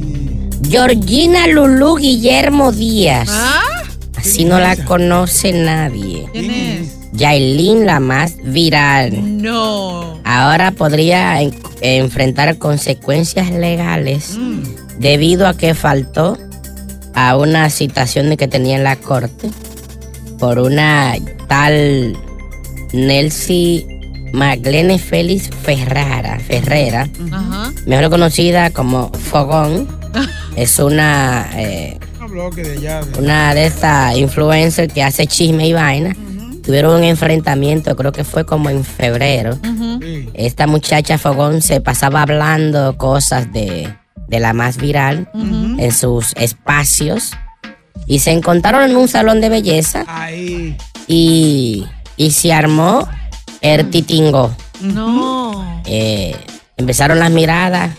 Georgina 0.70 1.48
Lulú 1.48 1.98
Guillermo 1.98 2.72
Díaz. 2.72 3.30
¿Ah? 3.32 3.81
Así 4.22 4.46
no 4.46 4.60
la 4.60 4.76
conoce 4.86 5.52
nadie. 5.52 6.28
¿Quién 6.32 6.52
es? 6.52 6.98
Yailin, 7.14 7.86
la 7.86 8.00
más 8.00 8.36
viral. 8.44 9.42
No. 9.42 10.20
Ahora 10.24 10.72
podría 10.72 11.42
en- 11.42 11.54
enfrentar 11.82 12.58
consecuencias 12.58 13.52
legales 13.52 14.38
debido 15.00 15.48
a 15.48 15.56
que 15.58 15.74
faltó 15.74 16.38
a 17.14 17.36
una 17.36 17.70
citación 17.70 18.30
de 18.30 18.38
que 18.38 18.48
tenía 18.48 18.78
en 18.78 18.84
la 18.86 18.96
corte 18.96 19.50
por 20.40 20.60
una 20.60 21.16
tal 21.50 22.16
Nelcy 22.94 23.86
Maglene 24.34 24.98
Félix 24.98 25.50
Ferrara, 25.64 26.40
Ferrera, 26.40 27.10
Ajá. 27.32 27.72
mejor 27.86 28.10
conocida 28.10 28.70
como 28.70 29.12
Fogón. 29.12 29.88
es 30.56 30.80
una, 30.80 31.50
eh, 31.56 31.98
bloque 32.32 32.64
de 32.64 32.78
allá. 32.78 33.02
de- 33.04 33.20
una 33.20 33.54
de 33.54 33.66
estas 33.66 34.18
influencers 34.18 34.92
que 34.92 35.04
hace 35.04 35.28
chisme 35.28 35.68
y 35.68 35.74
vaina. 35.74 36.16
Tuvieron 36.64 36.96
un 36.98 37.04
enfrentamiento, 37.04 37.96
creo 37.96 38.12
que 38.12 38.24
fue 38.24 38.46
como 38.46 38.70
en 38.70 38.84
febrero. 38.84 39.58
Esta 40.34 40.68
muchacha 40.68 41.18
Fogón 41.18 41.62
se 41.62 41.82
pasaba 41.82 42.22
hablando 42.22 42.98
cosas 42.98 43.52
de, 43.52 43.92
de 44.28 44.40
la 44.40 44.54
más 44.54 44.78
viral 44.78 45.28
en 45.34 45.92
sus 45.92 46.34
espacios. 46.36 47.32
Y 48.08 48.20
se 48.20 48.32
encontraron 48.32 48.90
en 48.90 48.96
un 48.96 49.08
salón 49.08 49.42
de 49.42 49.50
belleza 49.50 50.06
Ahí. 50.08 50.76
y, 51.08 51.86
y 52.18 52.32
se 52.32 52.54
armó 52.54 53.08
el 53.62 53.90
titingo. 53.90 54.56
No. 54.82 55.82
Eh, 55.86 56.36
empezaron 56.78 57.20
las 57.20 57.32
miradas. 57.32 57.92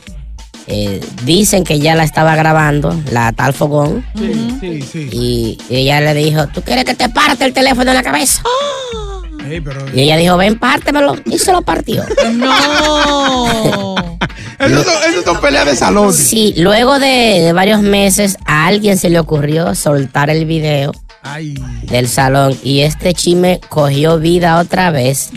Eh, 0.75 1.01
dicen 1.25 1.65
que 1.65 1.79
ya 1.79 1.95
la 1.95 2.05
estaba 2.05 2.35
grabando, 2.35 2.99
la 3.11 3.33
tal 3.33 3.53
Fogón. 3.53 4.05
Sí, 4.17 4.57
sí, 4.59 4.83
sí. 4.83 5.09
Y 5.13 5.59
ella 5.69 6.01
le 6.01 6.15
dijo, 6.15 6.47
¿tú 6.49 6.63
quieres 6.63 6.87
que 6.87 6.95
te 6.95 7.11
parte 7.11 7.45
el 7.45 7.53
teléfono 7.53 7.91
en 7.91 7.97
la 7.97 8.03
cabeza? 8.03 8.43
Pero. 9.47 9.85
Y 9.95 10.01
ella 10.01 10.17
dijo, 10.17 10.39
ven, 10.39 10.59
pártemelo. 10.59 11.15
Y 11.27 11.39
se 11.39 11.53
lo 11.53 11.61
partió. 11.63 12.03
No. 12.33 14.19
Eso 14.59 14.85
son, 14.85 14.95
eso 15.11 15.23
son 15.25 15.41
peleas 15.41 15.67
de 15.67 15.75
salón. 15.75 16.15
Sí, 16.15 16.55
luego 16.57 17.01
de, 17.01 17.41
de 17.41 17.53
varios 17.53 17.83
meses 17.83 18.37
a 18.47 18.67
alguien 18.67 18.97
se 18.97 19.11
le 19.11 19.19
ocurrió 19.19 19.75
soltar 19.75 20.31
el 20.31 20.47
video 20.47 20.93
Ay. 21.23 21.55
del 21.83 22.09
salón 22.09 22.57
y 22.63 22.81
este 22.81 23.13
chisme 23.13 23.61
cogió 23.69 24.19
vida 24.19 24.59
otra 24.59 24.91
vez. 24.93 25.31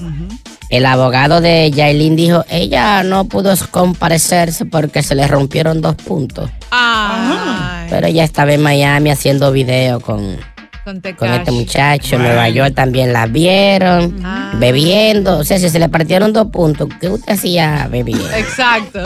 El 0.76 0.86
abogado 0.86 1.40
de 1.40 1.72
Yailin 1.72 2.18
dijo, 2.18 2.44
ella 2.50 3.02
no 3.04 3.24
pudo 3.30 3.54
comparecerse 3.72 4.66
porque 4.66 5.04
se 5.04 5.16
le 5.16 5.26
rompieron 5.26 5.80
dos 5.80 5.96
puntos. 5.96 6.50
Ay. 6.70 7.88
Pero 7.90 8.08
ella 8.08 8.26
estaba 8.26 8.52
en 8.52 8.62
Miami 8.62 9.10
haciendo 9.10 9.54
video 9.54 10.02
con, 10.02 10.38
Con 10.86 11.02
con 11.18 11.34
este 11.34 11.52
muchacho. 11.52 12.16
En 12.16 12.22
Nueva 12.22 12.48
York 12.48 12.76
también 12.76 13.12
la 13.12 13.26
vieron 13.26 14.24
bebiendo. 14.60 15.40
O 15.40 15.44
sea, 15.44 15.58
si 15.58 15.68
se 15.70 15.80
le 15.80 15.90
partieron 15.90 16.32
dos 16.32 16.48
puntos, 16.48 16.88
¿qué 17.02 17.10
usted 17.10 17.34
hacía 17.34 17.88
bebiendo? 17.92 18.30
Exacto. 18.32 19.04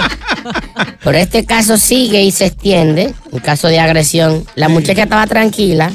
Pero 1.04 1.18
este 1.18 1.46
caso 1.46 1.78
sigue 1.78 2.22
y 2.22 2.32
se 2.32 2.48
extiende, 2.48 3.14
un 3.32 3.40
caso 3.40 3.70
de 3.70 3.80
agresión. 3.80 4.44
La 4.56 4.68
muchacha 4.68 5.04
estaba 5.04 5.26
tranquila, 5.26 5.90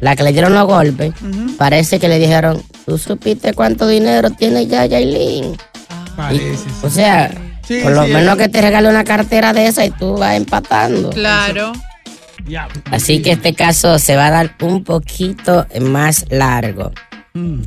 la 0.00 0.14
que 0.16 0.22
le 0.22 0.32
dieron 0.32 0.52
los 0.52 0.66
golpes, 0.66 1.12
parece 1.56 1.98
que 1.98 2.08
le 2.08 2.18
dijeron, 2.18 2.62
¿tú 2.84 2.98
supiste 2.98 3.54
cuánto 3.54 3.86
dinero 3.88 4.28
tiene 4.30 4.66
ya 4.66 4.84
Yailin? 4.84 5.56
Parece. 6.14 6.68
O 6.82 6.90
sea, 6.90 7.30
Sí, 7.66 7.78
por 7.82 7.92
lo 7.92 8.04
sí, 8.04 8.12
menos 8.12 8.36
es- 8.36 8.42
que 8.42 8.48
te 8.50 8.60
regale 8.60 8.88
una 8.90 9.04
cartera 9.04 9.52
de 9.54 9.66
esa 9.68 9.86
y 9.86 9.90
tú 9.90 10.18
vas 10.18 10.34
empatando. 10.36 11.08
Claro. 11.10 11.72
Así 12.90 13.22
que 13.22 13.32
este 13.32 13.54
caso 13.54 13.98
se 13.98 14.16
va 14.16 14.26
a 14.26 14.30
dar 14.30 14.54
un 14.60 14.84
poquito 14.84 15.66
más 15.80 16.24
largo. 16.30 16.92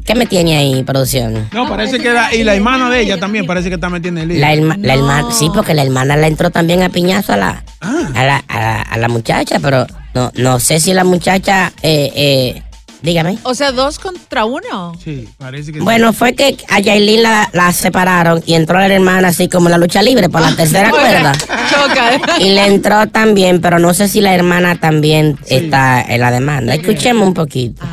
¿Qué 0.05 0.13
me 0.13 0.27
tiene 0.27 0.57
ahí, 0.57 0.83
producción? 0.83 1.49
No, 1.51 1.67
parece 1.67 1.97
que 1.99 2.11
la, 2.11 2.33
y 2.35 2.43
la 2.43 2.53
hermana 2.53 2.87
de 2.91 3.01
ella 3.01 3.19
también 3.19 3.47
parece 3.47 3.69
que 3.69 3.75
está 3.75 3.89
metiendo 3.89 4.21
el 4.21 4.27
lío. 4.27 4.39
La, 4.39 4.53
herma- 4.53 4.77
la 4.79 4.93
hermana, 4.93 5.31
sí, 5.31 5.49
porque 5.51 5.73
la 5.73 5.81
hermana 5.81 6.15
le 6.17 6.27
entró 6.27 6.51
también 6.51 6.83
a 6.83 6.89
piñazo 6.89 7.33
a 7.33 7.37
la, 7.37 7.63
Ah. 7.81 8.11
a 8.13 8.23
la, 8.23 8.37
a 8.47 8.59
la, 8.59 8.81
a 8.83 8.97
la 8.99 9.07
muchacha, 9.07 9.57
pero 9.59 9.87
no, 10.13 10.31
no 10.35 10.59
sé 10.59 10.79
si 10.79 10.93
la 10.93 11.03
muchacha, 11.03 11.73
eh, 11.81 12.11
eh, 12.15 12.61
dígame. 13.05 13.37
O 13.43 13.53
sea, 13.55 13.71
dos 13.71 13.99
contra 13.99 14.45
uno. 14.45 14.93
Sí, 15.03 15.27
parece 15.37 15.71
que 15.71 15.79
Bueno, 15.79 16.11
fue 16.11 16.33
que 16.33 16.57
a 16.69 16.79
Yailin 16.79 17.23
la, 17.23 17.49
la 17.53 17.71
separaron 17.71 18.43
y 18.45 18.55
entró 18.55 18.77
la 18.79 18.87
hermana 18.87 19.29
así 19.29 19.47
como 19.47 19.67
en 19.67 19.71
la 19.71 19.77
lucha 19.77 20.01
libre 20.01 20.27
por 20.29 20.41
la 20.41 20.55
tercera 20.55 20.89
cuerda. 20.89 21.31
Choca. 21.33 22.39
Y 22.39 22.49
le 22.49 22.65
entró 22.65 23.07
también, 23.07 23.61
pero 23.61 23.79
no 23.79 23.93
sé 23.93 24.07
si 24.07 24.19
la 24.21 24.33
hermana 24.33 24.75
también 24.79 25.37
está 25.47 26.01
en 26.01 26.19
la 26.19 26.31
demanda. 26.31 26.73
Escuchemos 26.73 27.27
un 27.27 27.33
poquito. 27.33 27.85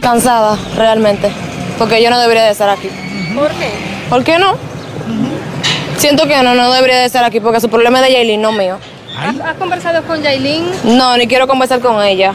Cansada, 0.00 0.58
realmente. 0.76 1.30
Porque 1.78 2.02
yo 2.02 2.10
no 2.10 2.18
debería 2.20 2.44
de 2.44 2.52
estar 2.52 2.68
aquí. 2.70 2.88
¿Por 3.34 3.48
qué? 3.48 3.70
¿Por 4.08 4.24
qué 4.24 4.38
no? 4.38 4.54
Siento 5.98 6.26
que 6.26 6.42
no, 6.42 6.54
no 6.54 6.72
debería 6.72 6.98
de 7.00 7.04
estar 7.06 7.24
aquí 7.24 7.40
porque 7.40 7.60
su 7.60 7.68
problema 7.68 8.00
es 8.00 8.06
de 8.06 8.12
Yailin, 8.12 8.40
no 8.40 8.52
mío. 8.52 8.78
¿Has, 9.20 9.40
has 9.40 9.56
conversado 9.56 10.02
con 10.04 10.22
Yailin? 10.22 10.64
No, 10.84 11.16
ni 11.16 11.26
quiero 11.26 11.46
conversar 11.46 11.80
con 11.80 12.02
ella. 12.02 12.32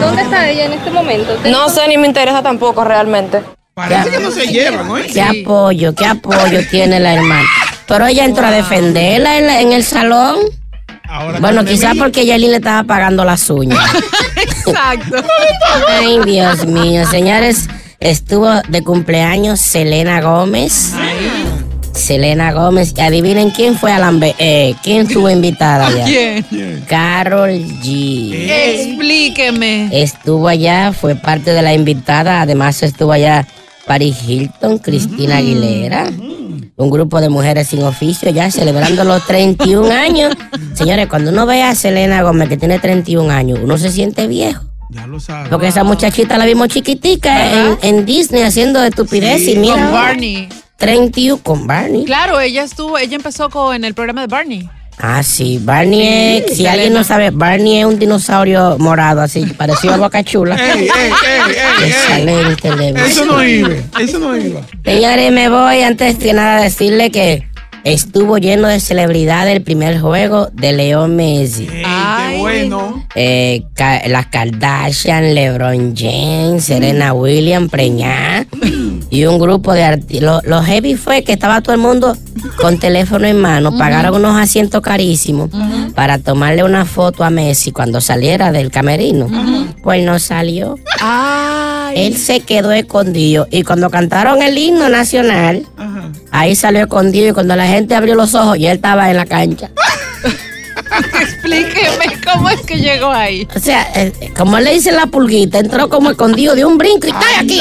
¿Dónde 0.00 0.22
está 0.22 0.48
ella 0.48 0.66
en 0.66 0.72
este 0.74 0.90
momento? 0.90 1.34
¿Te 1.36 1.50
No 1.50 1.68
sé 1.68 1.88
ni 1.88 1.96
me 1.98 2.06
interesa 2.06 2.42
tampoco 2.42 2.84
realmente. 2.84 3.42
Parece 3.74 4.10
que 4.10 4.18
no 4.20 4.30
se 4.30 4.46
llevan, 4.46 4.88
¿oye? 4.90 5.06
¿Qué 5.12 5.20
apoyo, 5.22 5.94
qué 5.94 6.06
apoyo 6.06 6.60
tiene 6.70 6.98
la 7.00 7.14
hermana? 7.14 7.46
Pero 7.86 8.06
ella 8.06 8.24
entró 8.24 8.46
a 8.46 8.50
defenderla 8.50 9.36
en, 9.38 9.46
la- 9.46 9.60
en 9.60 9.72
el 9.72 9.84
salón. 9.84 10.36
Bueno, 11.40 11.64
quizás 11.64 11.94
porque 11.96 12.24
Yailin 12.26 12.50
le 12.50 12.56
estaba 12.56 12.82
pagando 12.84 13.24
las 13.24 13.48
uñas. 13.50 13.78
Exacto. 14.36 15.22
Ay, 15.88 16.18
Dios 16.24 16.66
mío, 16.66 17.06
señores, 17.06 17.68
estuvo 18.00 18.50
de 18.68 18.82
cumpleaños 18.82 19.60
Selena 19.60 20.20
Gómez. 20.20 20.92
Selena 21.96 22.52
Gómez. 22.52 22.94
Y 22.96 23.00
adivinen 23.00 23.50
quién 23.50 23.76
fue 23.76 23.92
a 23.92 23.98
la 23.98 24.12
eh, 24.38 24.74
quién 24.82 25.06
estuvo 25.06 25.28
invitada 25.30 25.88
allá. 25.88 26.04
¿Quién? 26.04 26.84
Carol 26.86 27.50
G. 27.50 28.46
Explíqueme. 28.48 29.88
Estuvo 29.92 30.48
allá, 30.48 30.92
fue 30.92 31.14
parte 31.16 31.52
de 31.52 31.62
la 31.62 31.74
invitada. 31.74 32.42
Además 32.42 32.82
estuvo 32.82 33.12
allá 33.12 33.46
Paris 33.86 34.16
Hilton, 34.26 34.78
Cristina 34.78 35.38
Aguilera. 35.38 36.10
Un 36.78 36.90
grupo 36.90 37.20
de 37.20 37.30
mujeres 37.30 37.68
sin 37.68 37.82
oficio 37.84 38.30
ya 38.30 38.50
celebrando 38.50 39.04
los 39.04 39.24
31 39.26 39.90
años. 39.92 40.34
Señores, 40.74 41.06
cuando 41.06 41.30
uno 41.30 41.46
ve 41.46 41.62
a 41.62 41.74
Selena 41.74 42.22
Gómez 42.22 42.48
que 42.48 42.56
tiene 42.56 42.78
31 42.78 43.30
años, 43.30 43.60
uno 43.62 43.78
se 43.78 43.90
siente 43.90 44.26
viejo. 44.26 44.62
Ya 44.90 45.06
lo 45.06 45.18
sabes. 45.18 45.48
Porque 45.48 45.68
esa 45.68 45.84
muchachita 45.84 46.38
la 46.38 46.44
vimos 46.46 46.68
chiquitica 46.68 47.52
en, 47.52 47.78
en 47.82 48.06
Disney 48.06 48.42
haciendo 48.42 48.82
estupidez 48.84 49.48
y 49.48 49.56
mira. 49.56 49.74
Con 49.74 49.92
Barney. 49.92 50.48
31 50.76 51.42
con 51.42 51.66
Barney. 51.66 52.04
Claro, 52.04 52.40
ella 52.40 52.62
estuvo, 52.62 52.98
ella 52.98 53.16
empezó 53.16 53.50
con, 53.50 53.74
en 53.74 53.84
el 53.84 53.94
programa 53.94 54.22
de 54.22 54.26
Barney. 54.26 54.68
Ah, 54.98 55.22
sí, 55.22 55.60
Barney 55.62 56.00
es, 56.06 56.44
Sí, 56.48 56.56
si 56.56 56.66
alguien 56.66 56.94
no 56.94 57.04
sabe, 57.04 57.30
Barney 57.30 57.80
es 57.80 57.84
un 57.84 57.98
dinosaurio 57.98 58.76
morado, 58.78 59.20
así, 59.20 59.44
parecido 59.44 59.94
a 59.94 59.96
Boca 59.98 60.24
Chula. 60.24 60.56
Ey, 60.74 60.88
ey, 60.88 61.10
ey. 62.26 62.94
Eso 63.06 63.26
no 63.26 63.44
iba. 63.44 63.68
Eso 64.00 64.18
no 64.18 64.36
iba. 64.36 64.62
Señores, 64.84 65.32
me 65.32 65.48
voy 65.50 65.82
antes 65.82 66.18
de 66.18 66.32
nada 66.32 66.58
a 66.58 66.62
decirle 66.62 67.10
que 67.10 67.46
estuvo 67.84 68.38
lleno 68.38 68.68
de 68.68 68.80
celebridades 68.80 69.54
el 69.54 69.62
primer 69.62 70.00
juego 70.00 70.48
de 70.52 70.72
Leo 70.72 71.08
Messi. 71.08 71.66
Qué 71.66 72.36
bueno. 72.38 73.06
Eh, 73.14 73.64
las 74.06 74.26
Kardashian, 74.26 75.34
LeBron 75.34 75.94
James, 75.94 76.64
Serena 76.64 77.12
Williams, 77.12 77.70
Preñá 77.70 78.46
y 79.10 79.24
un 79.24 79.38
grupo 79.38 79.72
de 79.72 79.84
artistas. 79.84 80.22
Lo, 80.22 80.40
lo 80.44 80.62
heavy 80.62 80.96
fue 80.96 81.22
que 81.22 81.32
estaba 81.32 81.60
todo 81.60 81.74
el 81.74 81.80
mundo 81.80 82.16
con 82.60 82.78
teléfono 82.78 83.26
en 83.26 83.40
mano, 83.40 83.76
pagaron 83.76 84.14
unos 84.16 84.36
asientos 84.36 84.80
carísimos 84.80 85.50
para 85.94 86.18
tomarle 86.18 86.64
una 86.64 86.84
foto 86.84 87.24
a 87.24 87.30
Messi 87.30 87.72
cuando 87.72 88.00
saliera 88.00 88.52
del 88.52 88.70
camerino. 88.70 89.28
Pues 89.82 90.04
no 90.04 90.18
salió. 90.18 90.76
Él 91.94 92.16
se 92.16 92.40
quedó 92.40 92.72
escondido 92.72 93.46
y 93.50 93.62
cuando 93.62 93.90
cantaron 93.90 94.42
el 94.42 94.58
himno 94.58 94.88
nacional, 94.88 95.66
ahí 96.30 96.54
salió 96.54 96.80
escondido 96.80 97.30
y 97.30 97.32
cuando 97.32 97.56
la 97.56 97.66
gente 97.66 97.94
abrió 97.94 98.14
los 98.14 98.34
ojos 98.34 98.58
ya 98.58 98.70
él 98.70 98.76
estaba 98.76 99.10
en 99.10 99.16
la 99.16 99.26
cancha. 99.26 99.70
Explíqueme 101.54 102.20
cómo 102.32 102.48
es 102.50 102.60
que 102.62 102.76
llegó 102.76 103.10
ahí. 103.10 103.46
O 103.54 103.58
sea, 103.60 103.86
eh, 103.94 104.12
como 104.36 104.58
le 104.58 104.72
dice 104.74 104.92
la 104.92 105.06
pulguita, 105.06 105.58
entró 105.58 105.88
como 105.88 106.10
escondido 106.10 106.54
de 106.54 106.64
un 106.64 106.76
brinco 106.78 107.06
y 107.06 107.10
está 107.10 107.40
aquí. 107.40 107.60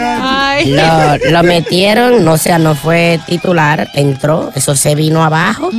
Ay. 0.00 0.70
Lo, 0.72 1.30
lo 1.30 1.42
metieron, 1.42 2.24
no, 2.24 2.32
o 2.32 2.38
sea, 2.38 2.58
no 2.58 2.74
fue 2.74 3.20
titular, 3.26 3.88
entró, 3.94 4.50
eso 4.54 4.74
se 4.76 4.94
vino 4.94 5.22
abajo. 5.24 5.70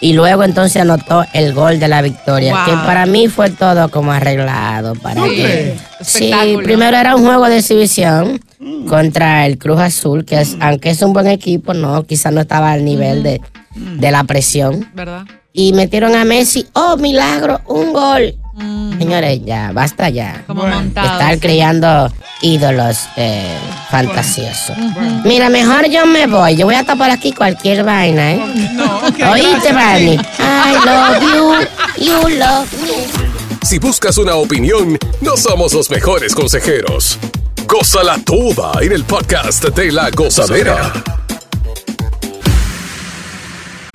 Y 0.00 0.12
luego 0.12 0.44
entonces 0.44 0.80
anotó 0.82 1.24
el 1.32 1.52
gol 1.52 1.78
de 1.80 1.88
la 1.88 2.02
victoria, 2.02 2.54
Wow. 2.54 2.64
que 2.66 2.72
para 2.86 3.06
mí 3.06 3.28
fue 3.28 3.50
todo 3.50 3.88
como 3.90 4.12
arreglado. 4.12 4.94
Para 4.94 5.24
Sí. 5.24 5.36
que, 5.36 5.76
sí, 6.00 6.32
primero 6.62 6.96
era 6.96 7.14
un 7.16 7.24
juego 7.24 7.46
de 7.48 7.58
exhibición 7.58 8.40
contra 8.88 9.46
el 9.46 9.58
Cruz 9.58 9.80
Azul, 9.80 10.24
que 10.24 10.40
es, 10.40 10.56
aunque 10.60 10.90
es 10.90 11.02
un 11.02 11.12
buen 11.12 11.26
equipo, 11.26 11.74
no, 11.74 12.04
quizás 12.04 12.32
no 12.32 12.40
estaba 12.40 12.72
al 12.72 12.84
nivel 12.84 13.22
de, 13.22 13.40
de 13.74 14.10
la 14.10 14.24
presión. 14.24 14.88
¿Verdad? 14.94 15.24
Y 15.52 15.72
metieron 15.72 16.14
a 16.14 16.24
Messi, 16.24 16.66
oh, 16.74 16.96
milagro, 16.96 17.60
un 17.66 17.92
gol. 17.92 18.34
Señores, 18.98 19.40
ya, 19.44 19.72
basta 19.72 20.08
ya. 20.10 20.44
Como 20.46 20.66
montados. 20.66 21.12
estar 21.12 21.38
creando 21.38 22.12
ídolos 22.42 22.98
eh, 23.16 23.56
fantasiosos. 23.90 24.76
Mira, 25.24 25.48
mejor 25.48 25.88
yo 25.88 26.06
me 26.06 26.26
voy. 26.26 26.56
Yo 26.56 26.66
voy 26.66 26.74
a 26.74 26.84
tapar 26.84 27.10
aquí 27.10 27.32
cualquier 27.32 27.84
vaina, 27.84 28.32
¿eh? 28.32 28.40
Oíste, 29.32 29.72
gracias. 29.72 29.74
Barney. 29.74 30.20
I 30.38 30.74
love 30.84 31.66
you, 31.96 32.04
you 32.04 32.28
love 32.38 32.72
me. 32.82 33.30
Si 33.62 33.78
buscas 33.78 34.18
una 34.18 34.34
opinión, 34.36 34.98
no 35.20 35.36
somos 35.36 35.72
los 35.72 35.90
mejores 35.90 36.34
consejeros. 36.34 37.18
Gózala 37.66 38.18
toda 38.24 38.72
en 38.82 38.92
el 38.92 39.04
podcast 39.04 39.64
de 39.64 39.92
la 39.92 40.10
gozadera. 40.10 40.92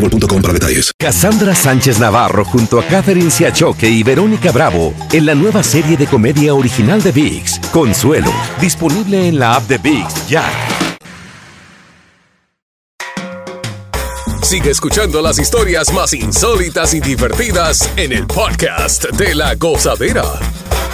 boostmobile.com 0.00 0.42
para 0.42 0.54
detalles. 0.54 0.92
Cassandra 0.98 1.54
Sánchez 1.54 1.98
Navarro 1.98 2.44
junto 2.44 2.78
a 2.78 2.84
Catherine 2.84 3.30
Siachoque 3.30 3.88
y 3.88 4.02
Verónica 4.02 4.50
Bravo 4.52 4.94
en 5.12 5.26
la 5.26 5.34
nueva 5.34 5.62
serie 5.62 5.96
de 5.96 6.06
comedia 6.06 6.54
original 6.54 7.02
de 7.02 7.12
VIX, 7.12 7.60
Consuelo, 7.72 8.32
disponible 8.60 9.28
en 9.28 9.38
la 9.38 9.56
app 9.56 9.68
de 9.68 9.78
VIX 9.78 10.28
ya. 10.28 10.44
Sigue 14.42 14.70
escuchando 14.70 15.22
las 15.22 15.38
historias 15.38 15.92
más 15.92 16.12
insólitas 16.12 16.92
y 16.94 17.00
divertidas 17.00 17.88
en 17.96 18.12
el 18.12 18.26
podcast 18.26 19.04
de 19.10 19.34
la 19.34 19.54
gozadera. 19.54 20.24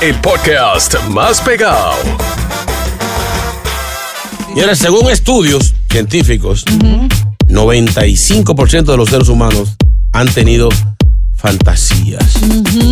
El 0.02 0.20
podcast 0.20 1.00
más 1.08 1.40
pegado. 1.40 1.94
Señores, 4.48 4.78
según 4.78 5.10
estudios 5.10 5.74
científicos, 5.88 6.64
95% 7.48 8.84
de 8.84 8.96
los 8.96 9.08
seres 9.08 9.28
humanos 9.28 9.76
han 10.12 10.28
tenido 10.28 10.68
fantasías, 11.34 12.40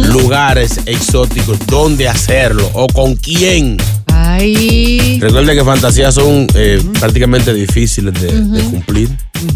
lugares 0.08 0.80
exóticos, 0.86 1.58
dónde 1.66 2.08
hacerlo 2.08 2.70
o 2.74 2.86
con 2.88 3.16
quién. 3.16 3.78
Ay. 4.08 5.18
Recuerden 5.20 5.56
que 5.56 5.64
fantasías 5.64 6.14
son 6.14 6.46
eh, 6.54 6.82
prácticamente 7.00 7.52
difíciles 7.52 8.14
de, 8.20 8.32
de 8.32 8.62
cumplir. 8.64 9.08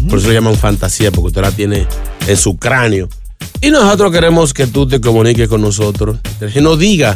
Por 0.09 0.19
eso 0.19 0.27
se 0.27 0.33
llaman 0.33 0.55
fantasía, 0.55 1.11
porque 1.11 1.27
usted 1.27 1.41
la 1.41 1.51
tiene 1.51 1.87
en 2.27 2.37
su 2.37 2.57
cráneo. 2.57 3.07
Y 3.61 3.71
nosotros 3.71 4.11
queremos 4.11 4.53
que 4.53 4.67
tú 4.67 4.87
te 4.87 4.99
comuniques 5.01 5.47
con 5.47 5.61
nosotros. 5.61 6.19
Que 6.53 6.61
nos 6.61 6.79
diga 6.79 7.15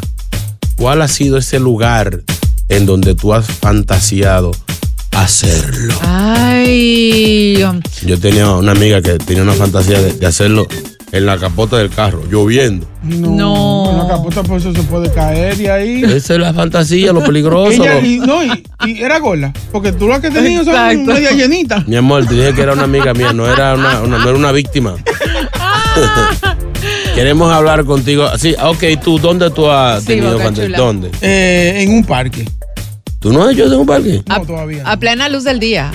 cuál 0.76 1.02
ha 1.02 1.08
sido 1.08 1.38
ese 1.38 1.60
lugar 1.60 2.22
en 2.70 2.86
donde 2.86 3.16
tú 3.16 3.34
has 3.34 3.46
fantaseado 3.46 4.52
hacerlo. 5.16 5.94
Ay. 6.02 7.64
Yo 8.06 8.20
tenía 8.20 8.50
una 8.52 8.72
amiga 8.72 9.02
que 9.02 9.18
tenía 9.20 9.44
una 9.44 9.54
fantasía 9.54 10.00
de, 10.02 10.14
de 10.14 10.26
hacerlo 10.26 10.68
en 11.12 11.26
la 11.28 11.38
capota 11.38 11.78
del 11.78 11.90
carro, 11.90 12.24
lloviendo. 12.30 12.88
No. 13.04 13.90
En 13.92 13.98
la 14.00 14.08
capota 14.08 14.42
por 14.44 14.58
eso 14.58 14.74
se 14.74 14.82
puede 14.84 15.12
caer 15.12 15.60
y 15.62 15.68
ahí. 15.68 16.04
Esa 16.04 16.34
es 16.34 16.40
la 16.40 16.54
fantasía, 16.54 17.14
lo 17.14 17.24
peligroso. 17.24 17.72
Ella, 17.84 17.96
lo- 18.02 18.06
y, 18.06 18.18
no, 18.20 18.44
y, 18.44 18.64
y 18.88 19.02
era 19.02 19.20
gorda. 19.20 19.54
Porque 19.72 19.92
tú 19.92 20.08
lo 20.08 20.20
que 20.20 20.32
tenías 20.32 20.66
son 20.66 20.74
Exacto. 20.74 21.14
media 21.14 21.32
llenita. 21.32 21.84
Mi 21.88 21.96
amor, 21.98 22.26
te 22.26 22.34
dije 22.34 22.54
que 22.54 22.62
era 22.62 22.74
una 22.74 22.84
amiga 22.84 23.14
mía, 23.14 23.32
no 23.34 23.46
era 23.52 23.76
una, 23.76 24.02
una- 24.02 24.18
no 24.18 24.30
era 24.30 24.38
una 24.38 24.52
víctima. 24.52 24.96
Queremos 27.16 27.54
hablar 27.54 27.86
contigo. 27.86 28.28
Sí, 28.40 28.56
ok, 28.62 28.84
tú, 29.04 29.20
¿dónde 29.20 29.52
tú 29.52 29.70
has 29.70 30.02
Sí, 30.02 30.08
tenido 30.08 30.40
fantasía? 30.40 30.76
¿Dónde? 30.78 31.12
Eh, 31.22 31.84
en 31.84 31.92
un 31.94 32.04
parque. 32.04 32.46
¿Tú 33.24 33.32
no 33.34 33.44
has 33.44 33.54
hecho 33.54 33.64
eso 33.66 33.74
en 33.76 33.80
un 33.80 33.86
parque? 33.88 34.22
No, 34.28 34.42
todavía. 34.46 34.84
A 34.86 34.98
plena 35.00 35.30
luz 35.30 35.44
del 35.46 35.60
día. 35.60 35.92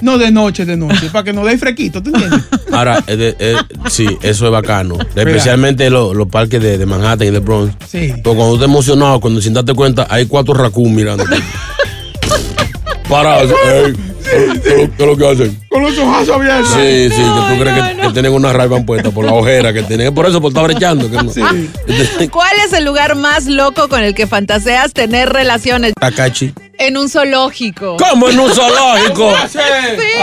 No, 0.00 0.16
de 0.16 0.30
noche, 0.30 0.64
de 0.64 0.76
noche. 0.78 1.10
para 1.12 1.24
que 1.24 1.32
no 1.34 1.44
dé 1.44 1.58
fresquito, 1.58 2.02
¿tú 2.02 2.10
entiendes? 2.14 2.40
Ahora, 2.72 3.02
eh, 3.06 3.16
de- 3.16 3.36
eh, 3.38 3.56
sí, 3.90 4.06
eso 4.22 4.46
es 4.46 4.52
bacano. 4.52 4.96
Especialmente 5.14 5.90
los, 5.90 6.14
los 6.16 6.28
parques 6.28 6.62
de, 6.62 6.78
de 6.78 6.86
Manhattan 6.86 7.28
y 7.28 7.30
de 7.32 7.38
Bronx. 7.40 7.74
Sí. 7.86 8.12
Porque 8.22 8.36
cuando 8.36 8.50
tú 8.50 8.54
estás 8.54 8.68
emocionado, 8.70 9.20
cuando 9.20 9.42
sin 9.42 9.52
darte 9.52 9.74
cuenta, 9.74 10.06
hay 10.08 10.24
cuatro 10.26 10.54
raccoons 10.54 10.90
mirándote. 10.94 11.36
Parados. 13.08 13.50
ey, 13.66 13.84
ey, 13.86 13.94
¿qué, 14.22 14.90
es 14.98 15.06
lo 15.06 15.16
que 15.16 15.28
hacen? 15.28 15.58
Con 15.68 15.82
los 15.82 15.98
ojos 15.98 16.28
abiertos. 16.28 16.68
Sí, 16.74 17.08
sí, 17.10 17.16
que 17.16 17.54
tú 17.54 17.60
crees 17.60 17.96
que, 17.96 18.00
que 18.02 18.12
tienen 18.12 18.32
una 18.32 18.52
raiva 18.52 18.80
puesta 18.80 19.10
por 19.10 19.24
la 19.24 19.32
ojera 19.32 19.72
que 19.72 19.82
tienen. 19.82 20.08
Es 20.08 20.12
por 20.12 20.26
eso, 20.26 20.40
por 20.40 20.50
estar 20.50 20.64
brechando. 20.64 21.10
Que 21.10 21.16
no. 21.16 22.30
¿Cuál 22.30 22.56
es 22.64 22.72
el 22.72 22.84
lugar 22.84 23.14
más 23.16 23.46
loco 23.46 23.88
con 23.88 24.02
el 24.02 24.14
que 24.14 24.26
fantaseas 24.26 24.92
tener 24.92 25.30
relaciones? 25.30 25.92
Takachi. 25.98 26.52
En 26.80 26.96
un 26.96 27.08
zoológico. 27.08 27.96
¿Cómo 27.98 28.28
en 28.30 28.40
un 28.40 28.50
zoológico? 28.54 29.32
Sí. 29.48 29.58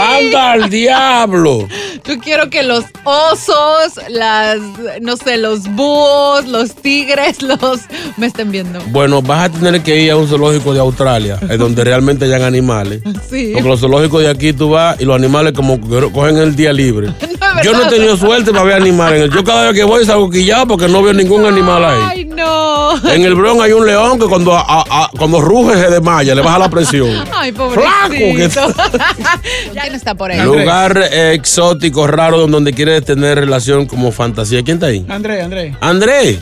¡Anda 0.00 0.52
al 0.52 0.68
diablo! 0.70 1.66
Yo 2.04 2.18
quiero 2.18 2.50
que 2.50 2.62
los 2.62 2.84
osos, 3.04 3.92
las, 4.08 4.58
no 5.00 5.16
sé, 5.16 5.36
los 5.36 5.68
búhos, 5.74 6.46
los 6.46 6.74
tigres, 6.74 7.42
los 7.42 7.80
me 8.16 8.26
estén 8.26 8.50
viendo. 8.50 8.80
Bueno, 8.88 9.22
vas 9.22 9.44
a 9.44 9.48
tener 9.50 9.82
que 9.82 10.00
ir 10.00 10.10
a 10.10 10.16
un 10.16 10.26
zoológico 10.28 10.72
de 10.74 10.80
Australia, 10.80 11.38
es 11.48 11.58
donde 11.58 11.84
realmente 11.84 12.24
hayan 12.24 12.42
animales. 12.42 13.02
Sí. 13.30 13.50
Porque 13.54 13.68
los 13.68 13.80
zoológicos 13.80 14.22
de 14.22 14.30
aquí 14.30 14.52
tú 14.52 14.70
vas 14.70 15.00
y 15.00 15.04
los 15.04 15.14
animales 15.16 15.52
como 15.52 15.78
cogen 16.12 16.38
el 16.38 16.56
día 16.56 16.72
libre. 16.72 17.12
Yo 17.64 17.72
no 17.72 17.84
he 17.84 17.88
tenido 17.88 18.16
suerte 18.16 18.52
para 18.52 18.62
ver 18.64 18.74
animales. 18.74 19.30
Yo 19.34 19.42
cada 19.42 19.64
vez 19.64 19.74
que 19.74 19.84
voy 19.84 20.04
salgo 20.04 20.30
quillado 20.30 20.66
porque 20.68 20.86
no 20.88 21.02
veo 21.02 21.12
ningún 21.12 21.44
animal 21.44 21.84
ahí. 21.84 22.02
Ay, 22.08 22.24
no. 22.24 22.78
En 23.10 23.22
el 23.24 23.34
Bronx 23.34 23.62
hay 23.62 23.72
un 23.72 23.84
león 23.86 24.18
que 24.18 24.26
cuando, 24.26 24.54
a- 24.56 24.84
a- 24.88 25.10
cuando 25.18 25.40
ruge 25.40 25.74
se 25.74 25.90
desmaya, 25.90 26.34
le 26.34 26.42
baja 26.48 26.58
la 26.58 26.70
presión. 26.70 27.08
Ay, 27.34 27.52
Flaco, 27.52 27.74
pobrecito. 27.74 28.60
¿Quién 29.80 29.94
está 29.94 30.14
por 30.14 30.30
ahí? 30.30 30.40
Lugar 30.40 30.96
eh, 31.12 31.32
exótico, 31.34 32.06
raro, 32.06 32.46
donde 32.46 32.72
quieres 32.72 33.04
tener 33.04 33.38
relación 33.38 33.86
como 33.86 34.10
fantasía. 34.12 34.62
¿Quién 34.62 34.76
está 34.78 34.86
ahí? 34.86 35.04
André, 35.08 35.42
André. 35.42 35.76
André. 35.80 36.38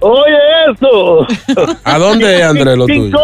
Oye, 0.00 0.36
eso. 0.72 1.26
¿A 1.84 1.98
dónde 1.98 2.36
es, 2.38 2.42
Andrés, 2.42 2.76
lo 2.76 2.86
tuyo? 2.86 3.16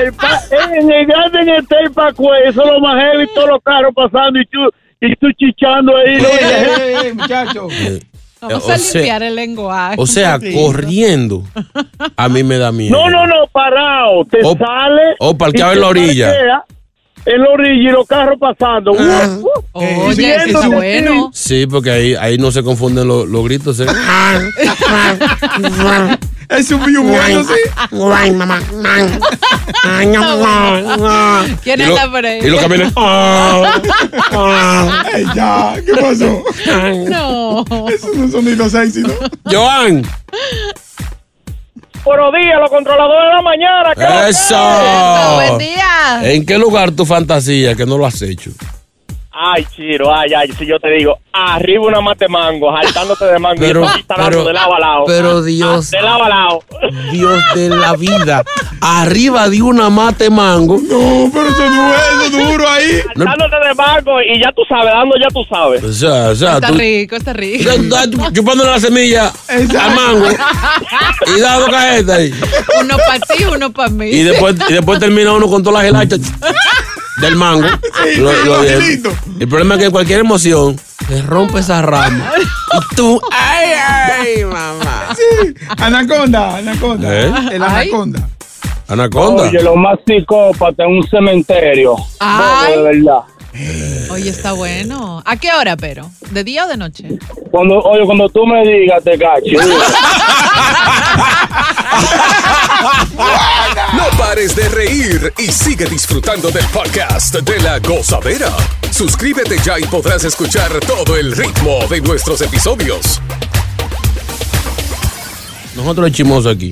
El 0.00 0.12
pa- 0.14 0.40
en 0.50 0.90
el 0.90 1.06
Garden 1.06 1.48
está 1.50 1.78
el 1.80 1.90
Pacue, 1.92 2.36
eso 2.48 2.64
es 2.64 2.70
lo 2.72 2.80
más 2.80 3.00
heavy, 3.00 3.26
todos 3.34 3.48
los 3.48 3.62
carros 3.62 3.92
pasando 3.94 4.38
y 4.40 4.46
tú, 4.46 4.58
y 5.00 5.14
tú 5.16 5.28
chichando 5.38 5.92
ahí. 5.96 6.20
¿no? 6.20 6.28
Ey, 6.28 6.94
ey, 7.06 7.12
muchacho. 7.14 7.68
Vamos 8.40 8.68
o 8.68 8.72
a 8.72 8.78
sea- 8.78 9.00
limpiar 9.00 9.22
el 9.22 9.34
lenguaje. 9.34 9.96
O 9.98 10.06
sea, 10.06 10.38
corriendo. 10.54 11.42
A 12.16 12.28
mí 12.28 12.42
me 12.42 12.58
da 12.58 12.70
miedo. 12.72 12.96
No, 12.96 13.08
no, 13.10 13.26
no, 13.26 13.46
parado. 13.50 14.24
Te 14.26 14.38
O- 14.44 14.56
sale. 14.56 15.02
o 15.18 15.36
parqueado 15.36 15.72
en 15.72 15.80
la 15.80 15.86
orilla. 15.88 16.26
parquea 16.28 16.64
En 17.26 17.42
la 17.42 17.50
orilla 17.50 17.90
y 17.90 17.92
los 17.92 18.06
carros 18.06 18.38
pasando. 18.38 18.92
Uh, 18.92 19.50
uh. 19.72 20.00
Oye, 20.04 20.36
eso 20.36 20.46
está 20.46 20.68
bueno. 20.68 21.30
Sí, 21.34 21.66
porque 21.66 21.90
ahí, 21.90 22.14
ahí 22.14 22.38
no 22.38 22.52
se 22.52 22.62
confunden 22.62 23.08
los, 23.08 23.28
los 23.28 23.44
gritos. 23.44 23.80
¿eh? 23.80 23.86
Es 26.48 26.70
un 26.70 26.80
mío 26.86 27.02
bueno, 27.02 27.42
sí. 27.42 27.54
Guay, 27.90 28.30
mamá. 28.30 28.60
¿Quién 31.64 31.80
está 31.80 32.08
por 32.10 32.24
ahí? 32.24 32.38
Y 32.40 32.50
los 32.50 32.60
camiones. 32.60 32.92
Ey, 35.14 35.26
ya, 35.34 35.74
¿qué 35.84 35.92
pasó? 35.92 36.44
No. 37.08 37.64
Eso 37.88 38.08
no 38.14 38.24
es 38.24 38.24
un 38.24 38.30
sonido 38.32 38.70
sexy, 38.70 39.02
¿no? 39.02 39.12
Joan. 39.44 40.04
Buenos 42.06 42.32
días, 42.40 42.60
los 42.60 42.70
controladores 42.70 43.30
de 43.30 43.34
la 43.34 43.42
mañana. 43.42 43.92
¿qué 43.96 44.04
es 44.04 44.08
lo 44.08 44.22
que 44.22 44.30
Eso. 44.30 45.34
Buen 45.34 45.58
día. 45.58 46.20
¿En 46.22 46.46
qué 46.46 46.56
lugar 46.56 46.92
tu 46.92 47.04
fantasía 47.04 47.74
que 47.74 47.84
no 47.84 47.98
lo 47.98 48.06
has 48.06 48.22
hecho? 48.22 48.52
Ay, 49.38 49.66
Chiro, 49.76 50.14
ay, 50.14 50.32
ay, 50.32 50.50
si 50.58 50.64
yo 50.64 50.78
te 50.80 50.88
digo, 50.92 51.18
arriba 51.30 51.84
una 51.88 52.00
mate 52.00 52.26
mango, 52.26 52.74
saltándote 52.82 53.26
de 53.26 53.38
mango 53.38 53.60
Pero- 53.60 53.84
y 53.84 54.02
pero- 54.04 54.44
de 54.44 54.52
lado 54.54 54.74
a 54.74 54.80
lado. 54.80 55.04
pero 55.06 55.42
Dios. 55.42 55.90
De 55.90 56.00
lado 56.00 56.24
a 56.24 56.28
lado. 56.30 56.60
Dios 57.12 57.38
de 57.54 57.68
la 57.68 57.92
vida. 57.96 58.42
Arriba 58.80 59.50
de 59.50 59.60
una 59.60 59.90
mate 59.90 60.30
mango. 60.30 60.78
No, 60.80 61.30
pero 61.32 61.48
eso 61.48 61.68
no 61.70 61.92
es 62.24 62.32
duro 62.48 62.66
ahí. 62.68 63.00
Saltándote 63.14 63.56
de 63.68 63.74
mango 63.74 64.22
y 64.22 64.40
ya 64.40 64.50
tú 64.52 64.62
sabes, 64.66 64.86
dando 64.94 65.16
ya 65.20 65.28
tú 65.28 65.44
sabes. 65.50 65.84
O 65.84 65.92
sea, 65.92 66.30
o 66.30 66.34
sea, 66.34 66.54
Está 66.54 66.68
tú. 66.68 66.74
rico, 66.78 67.16
está 67.16 67.32
rico. 67.34 67.70
chupándole 68.32 68.70
la 68.70 68.80
semilla 68.80 69.32
al 69.48 69.94
mango 69.94 70.28
y 71.36 71.40
dando 71.40 71.66
cajeta 71.70 72.14
ahí. 72.14 72.32
Uno 72.80 72.96
para 73.06 73.18
ti, 73.20 73.44
uno 73.44 73.70
para 73.70 73.90
mí. 73.90 74.06
Y 74.08 74.22
después, 74.22 74.56
y 74.66 74.72
después 74.72 74.98
termina 74.98 75.32
uno 75.34 75.46
con 75.46 75.62
todas 75.62 75.82
las 75.82 75.92
gelachas 75.92 76.20
del 77.20 77.36
mango. 77.36 77.66
Lo- 78.18 78.44
lo 78.44 78.60
bien. 78.62 78.78
lindo. 78.80 79.10
el 79.40 79.48
problema 79.48 79.74
es 79.76 79.84
que 79.84 79.90
cualquier 79.90 80.20
emoción 80.20 80.78
se 81.08 81.22
rompe 81.22 81.60
esa 81.60 81.82
rama. 81.82 82.30
Y 82.38 82.94
tú, 82.96 83.20
ay, 83.30 83.68
ay, 83.72 84.44
mamá. 84.44 85.14
Sí. 85.16 85.54
Anaconda, 85.78 86.56
anaconda. 86.56 87.08
¿Eh? 87.14 87.32
El 87.52 87.62
Ay. 87.62 87.88
anaconda. 87.88 88.28
Anaconda. 88.88 89.42
Oye, 89.44 89.62
lo 89.62 89.74
más 89.76 89.98
psicópata 90.06 90.84
en 90.84 90.90
un 90.98 91.06
cementerio. 91.08 91.96
Ay. 92.20 92.74
No, 92.76 92.82
de 92.82 92.82
verdad. 92.92 93.18
Oye, 94.10 94.30
está 94.30 94.52
bueno. 94.52 95.22
¿A 95.24 95.36
qué 95.36 95.52
hora, 95.52 95.76
pero? 95.76 96.10
¿De 96.30 96.44
día 96.44 96.64
o 96.64 96.68
de 96.68 96.76
noche? 96.76 97.08
Cuando, 97.50 97.78
oye, 97.80 98.04
cuando 98.04 98.28
tú 98.28 98.46
me 98.46 98.62
digas, 98.66 99.02
te 99.02 99.18
cacho. 99.18 99.50
No 103.94 104.18
pares 104.18 104.54
de 104.54 104.68
reír 104.68 105.32
y 105.38 105.46
sigue 105.46 105.86
disfrutando 105.86 106.50
del 106.50 106.64
podcast 106.66 107.34
de 107.36 107.60
la 107.60 107.78
gozadera. 107.78 108.52
Suscríbete 108.90 109.56
ya 109.64 109.78
y 109.78 109.84
podrás 109.84 110.24
escuchar 110.24 110.70
todo 110.80 111.16
el 111.16 111.32
ritmo 111.32 111.78
de 111.88 112.00
nuestros 112.00 112.40
episodios. 112.42 113.20
Nosotros 115.76 116.10
chimosos 116.12 116.54
aquí. 116.54 116.70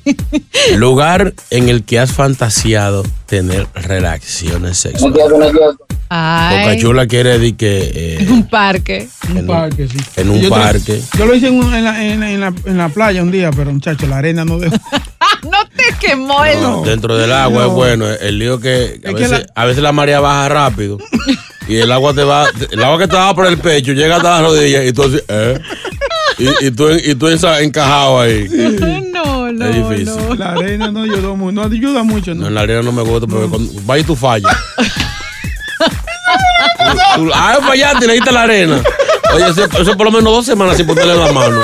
Lugar 0.76 1.32
en 1.50 1.68
el 1.68 1.84
que 1.84 2.00
has 2.00 2.12
fantaseado 2.12 3.04
tener 3.26 3.68
relaciones 3.74 4.78
sexuales. 4.78 5.24
Ay. 6.08 6.66
Bocachula 6.68 7.06
quiere 7.06 7.38
decir 7.38 7.56
que 7.56 7.78
eh, 7.94 8.16
En 8.20 8.32
un 8.32 8.48
parque. 8.48 9.08
Un 9.34 9.46
parque, 9.46 9.88
sí. 9.88 9.96
en 10.16 10.30
un 10.30 10.40
Yo 10.40 10.48
te- 10.48 10.54
parque. 10.54 11.00
Yo 11.18 11.26
lo 11.26 11.34
hice 11.34 11.48
en, 11.48 11.54
un- 11.54 11.74
en 11.74 11.84
la, 11.84 12.04
en, 12.04 12.22
en 12.22 12.40
la, 12.40 12.52
en 12.64 12.76
la 12.78 12.88
playa 12.88 13.22
un 13.22 13.30
día, 13.32 13.50
pero 13.50 13.72
muchacho, 13.72 14.06
la 14.06 14.18
arena 14.18 14.44
no 14.44 14.58
dejó. 14.58 14.76
No 15.42 15.58
te 15.76 15.84
quemó 16.04 16.44
el. 16.44 16.58
Dentro 16.84 17.16
del 17.16 17.32
agua 17.32 17.62
No. 17.62 17.68
es 17.68 17.72
bueno. 17.74 18.06
El 18.08 18.38
lío 18.38 18.58
que 18.58 18.68
a 18.68 18.74
Es 18.74 19.00
que 19.00 19.12
veces, 19.12 19.30
la- 19.30 19.46
a 19.54 19.64
veces 19.64 19.82
la 19.82 19.92
marea 19.92 20.18
baja 20.18 20.48
rápido 20.48 20.98
y 21.68 21.76
el 21.76 21.92
agua 21.92 22.14
te 22.14 22.24
va, 22.24 22.46
el 22.70 22.82
agua 22.82 22.98
que 22.98 23.06
te 23.06 23.14
va 23.16 23.34
por 23.34 23.46
el 23.46 23.58
pecho 23.58 23.92
llega 23.92 24.16
hasta 24.16 24.40
las 24.40 24.42
rodillas 24.50 24.84
y 24.86 24.92
tú 24.92 25.02
así, 25.04 25.20
¿eh? 25.28 25.60
Y, 26.38 26.66
y 26.66 26.70
tú, 26.72 26.88
y 26.90 27.14
tú 27.14 27.28
encajado 27.28 28.20
ahí. 28.20 28.48
No, 29.16 29.52
no. 29.52 29.66
Es 29.66 29.74
difícil. 30.04 30.04
no. 30.28 30.34
La 30.34 30.52
arena 30.52 30.90
no 30.90 31.02
ayudó 31.02 31.36
mucho, 31.36 31.52
no 31.52 31.62
ayuda 31.62 32.02
mucho, 32.02 32.34
No, 32.34 32.42
¿no? 32.42 32.48
en 32.48 32.54
la 32.54 32.60
arena 32.62 32.82
no 32.82 32.92
me 32.92 33.02
gusta 33.02 33.26
porque 33.26 33.48
cuando 33.48 33.72
va 33.88 33.98
y 33.98 34.02
tú 34.04 34.14
fallas. 34.16 34.54
Tú- 37.16 37.30
ah, 37.34 37.58
fallaste, 37.66 38.06
necesitas 38.06 38.34
la 38.34 38.42
arena. 38.42 38.82
Oye, 39.34 39.44
eso, 39.48 39.64
eso 39.64 39.96
por 39.96 40.06
lo 40.06 40.12
menos 40.12 40.32
dos 40.32 40.46
semanas 40.46 40.76
sin 40.76 40.86
ponerle 40.86 41.14
la 41.16 41.32
mano. 41.32 41.60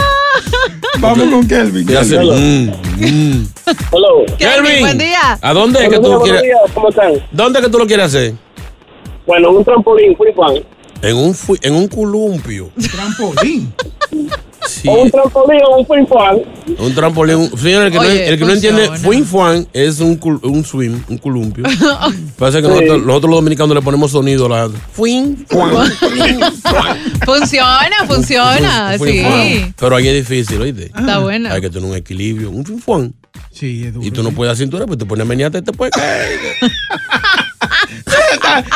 Vamos 0.99 1.29
con 1.31 1.47
Kelvin. 1.47 1.88
Y 1.91 1.95
hace, 1.95 2.17
Kelvin. 2.17 2.67
mm, 2.99 3.05
mm. 3.05 3.49
Hello. 3.93 4.25
Kelvin, 4.38 4.81
buen 4.81 4.99
día. 4.99 5.38
¿a 5.41 5.53
dónde 5.53 5.83
es 5.85 5.88
que 5.88 5.97
tú 5.99 6.03
días, 6.09 6.21
quieres? 6.23 6.43
buenos 6.43 6.61
días, 6.62 6.73
¿Cómo 6.75 6.88
están? 6.88 7.12
¿Dónde 7.31 7.59
es 7.59 7.65
que 7.67 7.71
tú 7.71 7.79
lo 7.79 7.87
quieres 7.87 8.07
hacer? 8.07 8.35
Bueno, 9.27 9.51
un 9.51 9.65
trampolín, 9.65 10.17
fan. 10.37 10.62
En 11.03 11.17
un, 11.17 11.35
fu- 11.35 11.57
en 11.61 11.75
un 11.75 11.88
columpio. 11.88 12.71
Trampolín. 12.93 13.73
Sí, 14.66 14.88
O 14.88 14.92
un 15.03 15.11
trampolín 15.11 15.61
o 15.66 15.77
un 15.79 16.07
fan. 16.07 16.38
un 16.79 16.94
trampolín. 16.94 17.51
Señor, 17.59 17.85
el 17.87 17.92
que, 17.92 17.98
no, 17.98 18.05
el 18.05 18.38
que 18.38 18.44
no 18.44 18.53
entiende, 18.53 18.90
Fuan 19.25 19.66
es 19.72 19.98
un, 20.01 20.18
cul- 20.20 20.40
un 20.44 20.64
swim, 20.64 21.03
un 21.09 21.18
columpio. 21.18 21.64
Pasa 22.38 22.62
que 22.62 22.68
nosotros, 22.68 23.03
nosotros 23.05 23.31
los 23.31 23.38
dominicanos 23.40 23.75
le 23.75 23.83
ponemos 23.83 24.11
sonido 24.12 24.46
a 24.46 24.48
la 24.48 24.70
Fuan. 24.92 25.44
Funciona, 27.25 28.07
funciona. 28.07 28.94
Fuin 28.98 29.12
Sí. 29.12 29.20
Fuan. 29.22 29.75
Pero 29.79 29.96
ahí 29.96 30.09
es 30.09 30.29
difícil, 30.29 30.61
¿oíste? 30.61 30.87
Está 30.87 31.18
buena. 31.18 31.53
Hay 31.53 31.61
que 31.61 31.70
tener 31.70 31.88
un 31.88 31.96
equilibrio, 31.96 32.51
un 32.51 32.64
Fuan. 32.81 33.14
Sí, 33.51 33.85
es 33.87 33.94
duro. 33.94 34.07
Y 34.07 34.11
tú 34.11 34.22
no 34.22 34.31
puedes 34.33 34.51
dar 34.51 34.57
cintura, 34.57 34.87
pues 34.87 34.98
te 34.98 35.07
pones 35.07 35.22
a 35.25 35.29
menearte 35.29 35.59
y 35.59 35.62
te 35.62 35.72
puedes 35.72 35.92
caer. 35.94 36.38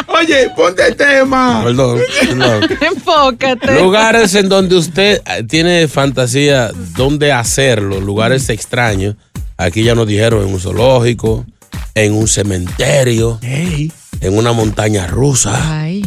Oye, 0.08 0.50
ponte 0.56 0.86
el 0.86 0.96
tema. 0.96 1.62
Perdón, 1.64 2.00
perdón. 2.20 2.68
Enfócate. 2.80 3.80
Lugares 3.80 4.34
en 4.34 4.48
donde 4.48 4.76
usted 4.76 5.22
eh, 5.26 5.42
tiene 5.44 5.88
fantasía, 5.88 6.70
donde 6.96 7.32
hacerlo, 7.32 8.00
lugares 8.00 8.48
extraños. 8.48 9.16
Aquí 9.56 9.82
ya 9.82 9.94
nos 9.94 10.06
dijeron 10.06 10.46
en 10.46 10.52
un 10.52 10.60
zoológico, 10.60 11.46
en 11.94 12.12
un 12.12 12.28
cementerio, 12.28 13.38
en 13.42 14.36
una 14.36 14.52
montaña 14.52 15.06
rusa. 15.06 15.80
Ay. 15.80 16.04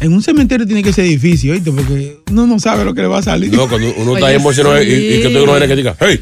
En 0.00 0.12
un 0.12 0.22
cementerio 0.22 0.66
tiene 0.66 0.82
que 0.82 0.92
ser 0.92 1.04
difícil, 1.04 1.52
¿oíste? 1.52 1.70
Porque 1.72 2.20
uno 2.30 2.46
no 2.46 2.58
sabe 2.58 2.84
lo 2.84 2.94
que 2.94 3.02
le 3.02 3.08
va 3.08 3.18
a 3.18 3.22
salir. 3.22 3.52
No, 3.52 3.68
cuando 3.68 3.88
uno 3.96 4.14
está 4.14 4.26
Oye, 4.26 4.36
emocionado 4.36 4.82
y, 4.82 4.86
y 4.92 5.22
que 5.22 5.28
tú 5.30 5.44
no 5.46 5.52
vienes 5.52 5.68
que 5.68 5.76
diga, 5.76 5.96
hey, 6.00 6.20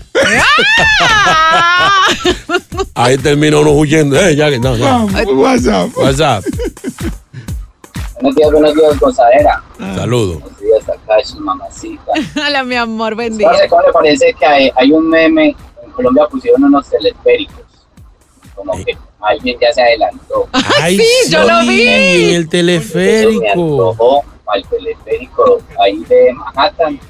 ahí 2.95 3.19
termina 3.19 3.59
uno 3.59 3.73
huyendo. 3.73 4.17
Hey, 4.21 4.37
ya, 4.37 4.51
que- 4.51 4.59
no, 4.59 4.77
no. 4.77 5.07
WhatsApp. 5.35 5.97
WhatsApp, 5.97 6.45
Buenos 8.21 8.37
días, 8.37 8.53
buenos 8.53 8.75
días, 8.75 8.99
gozadera. 9.01 9.63
saludos. 9.97 10.41
Buenos 10.41 10.61
días, 10.61 10.89
acá 10.89 11.15
su 11.25 11.41
mamacita. 11.41 12.03
Hola, 12.47 12.63
mi 12.65 12.77
amor, 12.77 13.15
buen 13.17 13.37
día. 13.37 13.51
Cómo 13.69 13.83
le 13.83 13.93
parece 13.93 14.33
que 14.39 14.47
hay, 14.47 14.71
hay 14.77 14.93
un 14.93 15.09
meme, 15.11 15.57
en 15.85 15.91
Colombia 15.93 16.25
pusieron 16.31 16.63
unos 16.65 16.89
teleféricos. 16.89 17.57
Como 18.55 18.73
que 18.85 18.97
alguien 19.23 19.59
ya 19.61 19.73
se 19.73 19.83
adelantó. 19.83 20.49
Ay, 20.81 20.99
sí, 20.99 21.31
yo 21.31 21.45
lo 21.45 21.61
vi. 21.67 21.83
En 21.83 22.35
el 22.37 22.49
teleférico. 22.49 24.25
al 24.47 24.67
teleférico 24.69 25.63
ahí 25.81 25.99
de 26.05 26.33
Manhattan, 26.33 27.01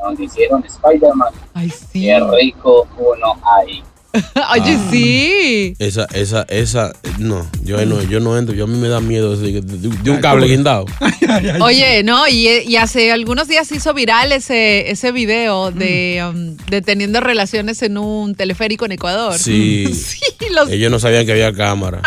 donde 0.00 0.24
hicieron 0.24 0.64
Spider-Man. 0.64 1.32
Ay, 1.54 1.70
sí. 1.70 2.02
Qué 2.02 2.20
rico 2.20 2.86
uno 2.96 3.36
ahí. 3.58 3.82
Oye, 4.52 4.76
Ah. 4.78 4.88
sí. 4.90 5.74
Esa, 5.78 6.06
esa, 6.14 6.42
esa, 6.48 6.92
no, 7.18 7.46
yo 7.64 7.78
ahí 7.78 7.86
no, 7.86 8.02
yo 8.02 8.20
no 8.20 8.38
entro, 8.38 8.54
yo 8.54 8.64
a 8.64 8.66
mí 8.66 8.78
me 8.78 8.88
da 8.88 9.00
miedo 9.00 9.36
de, 9.36 9.60
de- 9.60 9.88
de 9.88 10.10
un 10.10 10.18
cable 10.20 10.46
guindado. 10.46 10.86
Oye, 11.60 12.02
no, 12.04 12.26
y, 12.28 12.48
y 12.66 12.76
hace 12.76 13.10
algunos 13.12 13.48
días 13.48 13.66
se 13.68 13.76
hizo 13.76 13.92
viral 13.94 14.30
ese, 14.32 14.90
ese 14.90 15.10
video 15.12 15.70
de, 15.72 16.22
Mm. 16.24 16.36
um, 16.36 16.56
de 16.70 16.80
teniendo 16.82 17.20
relaciones 17.20 17.82
en 17.82 17.98
un 17.98 18.34
teleférico 18.34 18.84
en 18.86 18.92
Ecuador. 18.92 19.38
Sí. 19.38 19.86
Sí, 19.94 20.50
los- 20.52 20.68
Ellos 20.70 20.90
no 20.90 20.98
sabían 20.98 21.24
que 21.26 21.32
había 21.32 21.52
cámara. 21.52 22.02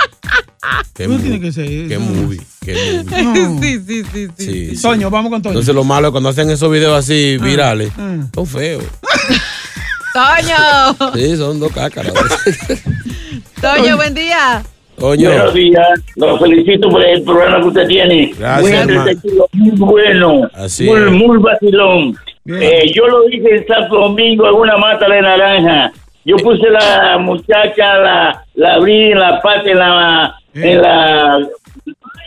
Qué 0.93 1.07
No 1.07 1.13
movie, 1.13 1.23
tiene 1.29 1.41
que 1.41 1.51
ser 1.51 1.65
Qué 1.87 1.97
movie, 1.97 2.41
qué 2.63 2.73
movie. 2.73 3.23
No. 3.33 3.61
sí, 3.61 3.79
sí, 3.87 4.03
sí, 4.11 4.27
sí. 4.37 4.45
Sí, 4.45 4.75
sí. 4.75 4.81
Toño, 4.81 5.09
vamos 5.09 5.31
con 5.31 5.41
Toño. 5.41 5.53
Entonces 5.53 5.73
lo 5.73 5.83
malo 5.83 6.07
es 6.07 6.11
cuando 6.11 6.29
hacen 6.29 6.49
esos 6.49 6.71
videos 6.71 6.97
así 6.97 7.37
virales, 7.37 7.91
ah. 7.97 8.27
son 8.33 8.45
feos. 8.47 8.83
Toño, 10.21 11.13
Sí, 11.13 11.37
son 11.37 11.59
dos 11.59 11.71
cácaras. 11.71 12.11
Toño, 13.61 13.95
buen 13.97 14.15
día. 14.15 14.63
Coño. 14.99 15.29
Buenos 15.29 15.53
días, 15.53 15.87
los 16.15 16.39
felicito 16.39 16.89
por 16.89 17.05
el 17.05 17.21
programa 17.21 17.59
que 17.61 17.67
usted 17.67 17.87
tiene. 17.87 18.33
Gracias, 18.39 18.87
muy 19.53 19.71
bueno, 19.77 20.49
Así 20.55 20.85
muy, 20.85 20.99
es. 21.03 21.11
muy 21.11 21.37
vacilón. 21.37 22.17
Eh, 22.47 22.91
yo 22.95 23.05
lo 23.07 23.29
hice 23.29 23.47
en 23.57 23.67
Santo 23.67 23.95
Domingo 23.95 24.47
en 24.49 24.55
una 24.55 24.77
mata 24.77 25.07
de 25.07 25.21
naranja. 25.21 25.91
Yo 26.25 26.35
puse 26.37 26.67
la 26.71 27.19
muchacha, 27.19 27.97
la, 27.99 28.43
la 28.55 28.73
abrí 28.73 29.11
en 29.11 29.19
la 29.19 29.39
pata, 29.39 29.69
en 29.69 29.77
la, 29.77 30.35
en 30.55 30.81
la, 30.81 31.39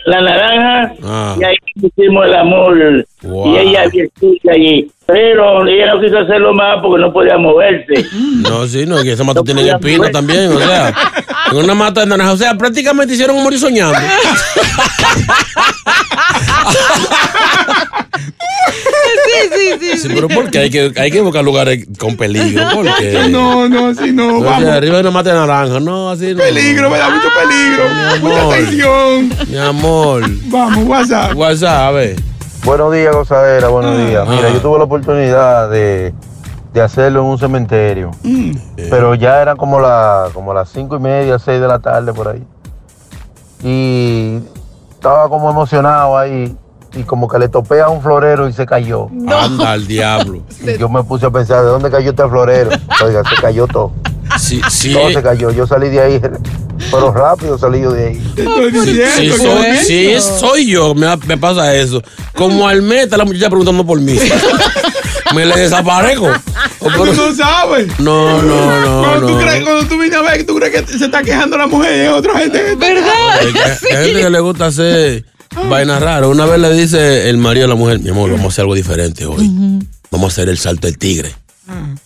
la 0.05 0.21
naranja, 0.21 0.93
Ah. 1.03 1.35
y 1.37 1.43
ahí 1.43 1.55
hicimos 1.75 2.25
el 2.25 2.35
amor. 2.35 3.05
Wow. 3.23 3.47
Y 3.53 3.57
ella 3.59 3.81
había 3.83 4.05
escucha 4.05 4.51
allí. 4.53 4.89
Pero 5.11 5.67
ella 5.67 5.93
no 5.93 6.01
quiso 6.01 6.19
hacerlo 6.19 6.53
más 6.53 6.79
porque 6.81 7.01
no 7.01 7.11
podía 7.11 7.37
moverse. 7.37 7.93
No, 8.41 8.65
sí, 8.65 8.85
no, 8.85 9.01
que 9.03 9.11
esa 9.11 9.23
mata 9.23 9.43
tiene 9.43 9.69
espina 9.69 10.09
también, 10.11 10.51
o 10.51 10.59
sea, 10.59 10.93
en 11.51 11.57
una 11.57 11.75
mata 11.75 12.01
de 12.01 12.07
naranja, 12.07 12.33
o 12.33 12.37
sea, 12.37 12.57
prácticamente 12.57 13.13
hicieron 13.13 13.35
un 13.37 13.43
morir 13.43 13.59
soñando. 13.59 13.97
Sí, 19.23 19.49
sí, 19.51 19.79
sí. 19.79 19.97
Sí, 19.97 20.09
pero 20.13 20.27
¿por 20.27 20.49
qué? 20.49 20.59
Hay 20.59 20.69
que, 20.69 20.91
hay 20.95 21.11
que 21.11 21.21
buscar 21.21 21.43
lugares 21.43 21.85
con 21.97 22.17
peligro, 22.17 22.63
¿por 22.73 22.85
qué? 22.95 23.27
No, 23.29 23.69
no, 23.69 23.87
así 23.87 24.11
no, 24.11 24.41
vamos. 24.41 24.69
arriba 24.69 24.95
de 24.95 25.01
una 25.01 25.11
mata 25.11 25.33
de 25.33 25.39
naranja, 25.39 25.79
no, 25.79 26.09
así 26.09 26.33
no. 26.33 26.39
Peligro, 26.39 26.89
me 26.89 26.97
da 26.97 27.09
mucho 27.09 27.27
peligro. 27.39 27.83
Mucha 28.21 28.41
amor. 28.41 28.55
tensión. 28.55 29.49
Mi 29.49 29.57
amor. 29.57 30.23
Vamos, 30.45 30.85
WhatsApp. 30.87 31.35
WhatsApp, 31.35 31.79
a 31.87 31.91
ver. 31.91 32.30
Buenos 32.63 32.93
días, 32.93 33.15
gozadera, 33.15 33.67
buenos 33.69 33.97
días. 33.97 34.27
Mira, 34.27 34.47
Ah. 34.47 34.51
yo 34.53 34.61
tuve 34.61 34.77
la 34.77 34.83
oportunidad 34.83 35.69
de, 35.69 36.13
de 36.73 36.81
hacerlo 36.81 37.21
en 37.21 37.25
un 37.27 37.37
cementerio, 37.39 38.11
Mm. 38.23 38.51
pero 38.89 39.15
ya 39.15 39.41
eran 39.41 39.57
como, 39.57 39.79
la, 39.79 40.27
como 40.33 40.53
las 40.53 40.69
cinco 40.69 40.95
y 40.95 40.99
media, 40.99 41.39
seis 41.39 41.59
de 41.59 41.67
la 41.67 41.79
tarde 41.79 42.13
por 42.13 42.27
ahí. 42.27 42.45
Y 43.63 44.39
estaba 44.91 45.27
como 45.29 45.49
emocionado 45.49 46.17
ahí 46.17 46.55
y 46.93 47.03
como 47.03 47.27
que 47.27 47.39
le 47.39 47.47
topé 47.49 47.81
a 47.81 47.89
un 47.89 48.01
florero 48.01 48.47
y 48.47 48.53
se 48.53 48.65
cayó. 48.65 49.07
Anda 49.27 49.71
al 49.71 49.87
diablo. 49.87 50.41
Y 50.63 50.77
yo 50.77 50.87
me 50.89 51.03
puse 51.03 51.25
a 51.25 51.31
pensar, 51.31 51.63
¿de 51.63 51.69
dónde 51.69 51.89
cayó 51.89 52.11
este 52.11 52.27
florero? 52.27 52.69
Oiga, 53.03 53.23
se 53.23 53.41
cayó 53.41 53.65
todo. 53.67 53.91
Sí, 54.39 54.61
sí. 54.69 54.93
Todo 54.93 55.11
se 55.11 55.21
cayó. 55.21 55.51
Yo 55.51 55.67
salí 55.67 55.89
de 55.89 55.99
ahí, 56.01 56.19
pero 56.91 57.11
rápido 57.13 57.57
salí 57.57 57.81
yo 57.81 57.91
de 57.91 58.07
ahí. 58.07 58.33
Sí, 58.35 59.01
sí, 59.17 59.31
soy, 59.37 59.75
sí, 59.85 60.13
soy 60.39 60.65
yo, 60.67 60.95
me, 60.95 61.07
me 61.27 61.37
pasa 61.37 61.75
eso. 61.75 62.01
Como 62.35 62.67
al 62.67 62.81
meta 62.81 63.17
la 63.17 63.25
muchacha 63.25 63.49
preguntando 63.49 63.85
por 63.85 63.99
mí. 63.99 64.17
me 65.35 65.45
le 65.45 65.55
desaparezco. 65.55 66.29
O 66.79 66.89
Tú 66.89 67.05
no 67.05 67.35
sabes. 67.35 67.87
No, 67.99 68.41
no, 68.41 68.81
no. 68.81 69.01
Cuando, 69.07 69.27
tú 69.27 69.33
no. 69.33 69.39
crees, 69.39 69.63
cuando 69.63 69.85
tú 69.87 69.97
vienes 69.97 70.17
a 70.17 70.21
ver, 70.21 70.45
tú 70.45 70.55
crees 70.55 70.81
que 70.85 70.97
se 70.97 71.05
está 71.05 71.21
quejando 71.23 71.57
la 71.57 71.67
mujer 71.67 71.95
y 71.95 71.99
es 72.07 72.09
otra 72.11 72.39
gente. 72.39 72.75
¿Verdad? 72.75 73.09
Hay 73.39 73.53
que- 73.53 73.95
hay 73.95 74.05
gente 74.05 74.21
que 74.21 74.29
le 74.29 74.39
gusta 74.39 74.65
hacer 74.67 75.25
vainas 75.69 76.01
raras. 76.01 76.29
Una 76.29 76.45
vez 76.45 76.59
le 76.59 76.73
dice 76.73 77.29
el 77.29 77.37
marido 77.37 77.65
a 77.65 77.69
la 77.69 77.75
mujer, 77.75 77.99
mi 77.99 78.09
amor, 78.09 78.29
vamos 78.31 78.45
a 78.45 78.47
hacer 78.49 78.63
algo 78.63 78.75
diferente 78.75 79.25
hoy. 79.25 79.49
Vamos 80.09 80.25
a 80.25 80.27
hacer 80.33 80.49
el 80.49 80.57
salto 80.57 80.87
del 80.87 80.97
tigre. 80.97 81.33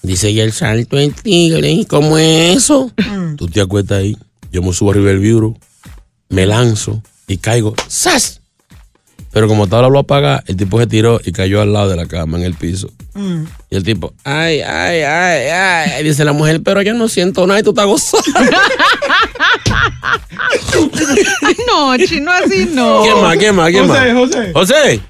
Dice, 0.02 0.30
¿y 0.30 0.40
el 0.40 0.52
salto 0.52 0.98
del 0.98 1.14
tigre? 1.14 1.86
¿Cómo 1.88 2.18
es 2.18 2.58
eso? 2.58 2.92
Tú 3.38 3.48
te 3.48 3.62
acuestas 3.62 4.00
ahí, 4.00 4.18
yo 4.52 4.62
me 4.62 4.72
subo 4.74 4.92
arriba 4.92 5.08
del 5.08 5.20
bureau, 5.20 5.58
me 6.30 6.46
lanzo 6.46 7.02
y 7.28 7.38
caigo. 7.38 7.74
¡Sas! 7.88 8.42
Pero 9.32 9.48
como 9.50 9.66
estaba 9.66 9.82
la 9.82 9.90
luz 9.90 10.00
apagada, 10.00 10.44
el 10.48 10.56
tipo 10.56 10.80
se 10.80 10.88
tiró 10.88 11.20
y 11.24 11.34
cayó 11.34 11.62
al 11.62 11.74
lado 11.74 11.90
de 11.90 11.98
la 11.98 12.06
cama, 12.06 12.38
en 12.38 12.44
el 12.46 12.54
piso. 12.54 12.90
Y 13.70 13.76
el 13.76 13.84
tipo, 13.84 14.14
ay, 14.24 14.62
ay, 14.62 15.02
ay, 15.02 15.48
ay. 15.50 16.04
Dice 16.04 16.24
la 16.24 16.32
mujer, 16.32 16.62
pero 16.64 16.82
yo 16.82 16.94
no 16.94 17.10
siento 17.10 17.46
nada 17.46 17.60
y 17.60 17.64
tú 17.64 17.72
estás 17.72 17.86
gozando. 17.86 18.24
No, 21.68 21.98
chino, 21.98 22.32
así 22.32 22.70
no. 22.74 23.02
¿Quién 23.04 23.22
más? 23.22 23.38
¿Quién 23.38 23.56
más? 23.56 23.70
¿Quién 23.72 23.88
José, 23.88 24.14
más? 24.14 24.14
José. 24.14 24.54
José. 24.54 25.02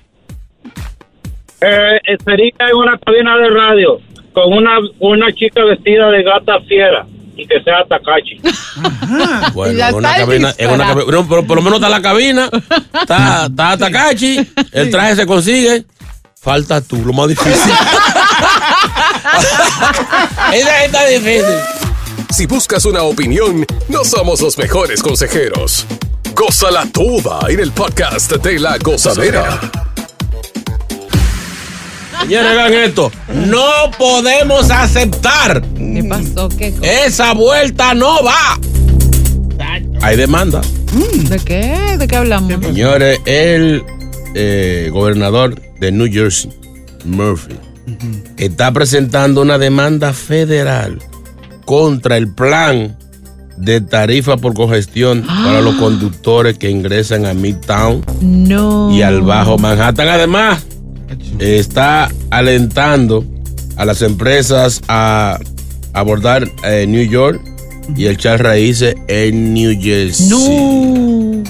Eh, 1.62 2.17
sería 2.23 2.51
en 2.69 2.75
una 2.75 2.97
cabina 2.99 3.38
de 3.38 3.49
radio 3.49 3.99
con 4.36 4.54
una, 4.54 4.78
una 5.00 5.34
chica 5.34 5.63
vestida 5.63 6.12
de 6.12 6.21
gata 6.21 6.60
fiera 6.67 7.08
y 7.38 7.48
que 7.48 7.63
sea 7.63 7.86
Takachi. 7.88 8.39
Bueno, 9.54 9.88
en 9.88 9.95
una 9.95 10.15
cabina, 10.15 10.54
en 10.58 10.69
una 10.69 10.88
cabina, 10.88 11.12
no, 11.12 11.28
pero 11.28 11.48
por 11.48 11.56
lo 11.58 11.63
menos 11.63 11.78
está 11.78 11.89
la 11.89 12.02
cabina, 12.02 12.50
está, 13.02 13.45
está 13.45 13.78
Takachi, 13.78 14.45
el 14.74 14.91
traje 14.91 15.15
se 15.15 15.26
consigue, 15.26 15.86
falta 16.39 16.82
tú, 16.82 16.98
lo 17.06 17.13
más 17.13 17.30
difícil. 17.30 17.54
Esa 20.54 20.86
está 20.86 21.06
difícil. 21.08 21.56
Si 22.30 22.45
buscas 22.45 22.84
una 22.86 23.04
opinión, 23.04 23.65
no 23.88 24.04
somos 24.04 24.41
los 24.41 24.58
mejores 24.58 25.02
consejeros. 25.02 25.86
Gózala 26.34 26.86
toda 26.91 27.50
en 27.50 27.62
el 27.62 27.71
podcast 27.71 28.34
de 28.34 28.60
la 28.60 28.78
gozadera. 28.80 29.60
Señores, 32.21 32.51
hagan 32.51 32.73
esto. 32.73 33.12
No 33.34 33.91
podemos 33.97 34.71
aceptar. 34.71 35.62
¿Qué 35.75 36.04
pasó? 36.08 36.49
¿Qué? 36.49 36.73
Esa 37.06 37.34
vuelta 37.34 37.93
no 37.93 38.23
va. 38.23 38.60
Hay 40.01 40.17
demanda. 40.17 40.62
¿De 41.30 41.39
qué? 41.39 41.97
¿De 41.97 42.08
qué 42.08 42.15
hablamos? 42.15 42.54
Señores, 42.62 43.19
el 43.25 43.84
eh, 44.36 44.89
gobernador 44.91 45.60
de 45.80 45.91
New 45.91 46.12
Jersey, 46.12 46.51
Murphy, 47.06 47.56
está 48.38 48.71
presentando 48.71 49.41
una 49.41 49.58
demanda 49.58 50.13
federal 50.13 50.99
contra 51.65 52.17
el 52.17 52.32
plan 52.34 52.97
de 53.58 53.82
tarifa 53.82 54.38
por 54.38 54.54
congestión 54.54 55.23
para 55.23 55.62
los 55.62 55.75
conductores 55.80 56.58
que 56.58 56.69
ingresan 56.69 57.25
a 57.25 57.34
Midtown 57.34 58.04
No. 58.21 58.91
y 58.93 59.01
al 59.01 59.21
Bajo 59.21 59.58
Manhattan. 59.58 60.08
Además, 60.10 60.63
está 61.39 62.12
alentando 62.30 63.26
a 63.78 63.86
las 63.86 64.02
empresas 64.02 64.82
a 64.88 65.39
abordar 65.93 66.50
eh, 66.63 66.86
New 66.88 67.04
York 67.10 67.41
y 67.95 68.08
echar 68.08 68.41
raíces 68.41 68.95
en 69.08 69.54
New 69.54 69.80
Jersey. 69.82 70.30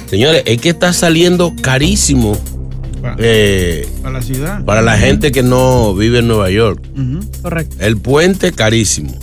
Señores, 0.07 0.43
es 0.45 0.59
que 0.59 0.69
está 0.69 0.91
saliendo 0.93 1.53
carísimo 1.61 2.37
eh, 3.19 3.87
Para 4.01 4.13
la 4.13 4.21
ciudad. 4.21 4.65
para 4.65 4.81
la 4.81 4.97
gente 4.97 5.31
que 5.31 5.43
no 5.43 5.93
vive 5.95 6.19
en 6.19 6.27
Nueva 6.27 6.49
York. 6.49 6.81
Correcto. 7.41 7.75
El 7.79 7.97
puente 7.97 8.51
carísimo. 8.51 9.13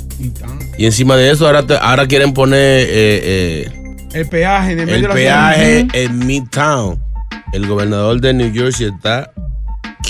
Y 0.79 0.87
encima 0.87 1.16
de 1.16 1.31
eso, 1.33 1.46
ahora, 1.46 1.66
te- 1.66 1.77
ahora 1.77 2.07
quieren 2.07 2.33
poner 2.33 2.87
eh, 2.88 3.66
eh, 3.68 3.68
El 4.14 4.27
peaje 4.29 4.72
en 4.72 4.81
el, 4.81 4.87
medio 4.87 4.96
el 4.96 5.03
de 5.03 5.09
la 5.09 5.14
peaje 5.14 5.79
ciudad. 5.81 5.96
en 5.96 6.27
Midtown. 6.27 7.03
El 7.53 7.66
gobernador 7.66 8.20
de 8.20 8.33
New 8.33 8.53
Jersey 8.55 8.87
está 8.87 9.33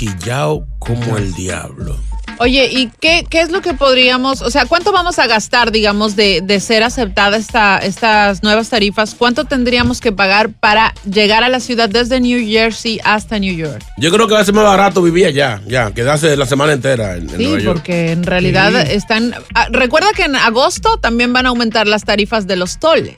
quillao 0.07 0.65
como 0.79 1.17
el 1.17 1.33
diablo. 1.33 1.95
Oye, 2.39 2.67
¿y 2.71 2.89
qué, 2.99 3.25
qué 3.29 3.41
es 3.41 3.51
lo 3.51 3.61
que 3.61 3.73
podríamos, 3.75 4.41
o 4.41 4.49
sea, 4.49 4.65
cuánto 4.65 4.91
vamos 4.91 5.19
a 5.19 5.27
gastar, 5.27 5.71
digamos, 5.71 6.15
de, 6.15 6.41
de 6.41 6.59
ser 6.59 6.81
aceptada 6.83 7.37
esta, 7.37 7.77
estas 7.77 8.41
nuevas 8.41 8.69
tarifas? 8.69 9.13
¿Cuánto 9.15 9.45
tendríamos 9.45 10.01
que 10.01 10.11
pagar 10.11 10.49
para 10.49 10.93
llegar 11.09 11.43
a 11.43 11.49
la 11.49 11.59
ciudad 11.59 11.89
desde 11.89 12.19
New 12.19 12.43
Jersey 12.45 12.99
hasta 13.03 13.37
New 13.37 13.55
York? 13.55 13.83
Yo 13.97 14.11
creo 14.11 14.27
que 14.27 14.33
va 14.33 14.39
a 14.39 14.45
ser 14.45 14.55
más 14.55 14.63
barato 14.63 15.01
vivir 15.03 15.27
allá, 15.27 15.61
ya, 15.67 15.91
quedarse 15.93 16.35
la 16.35 16.47
semana 16.47 16.73
entera 16.73 17.15
en, 17.17 17.29
en 17.29 17.37
Sí, 17.37 17.43
Nueva 17.43 17.59
York. 17.59 17.77
porque 17.77 18.11
en 18.11 18.23
realidad 18.23 18.71
Sí. 18.87 18.93
están... 18.93 19.35
ah, 19.53 19.67
recuerda 19.71 20.07
que 20.15 20.23
en 20.23 20.35
agosto 20.35 20.97
también 20.97 21.33
van 21.33 21.45
a 21.45 21.49
aumentar 21.49 21.87
las 21.87 22.03
tarifas 22.03 22.47
de 22.47 22.55
los 22.55 22.79
toles. 22.79 23.15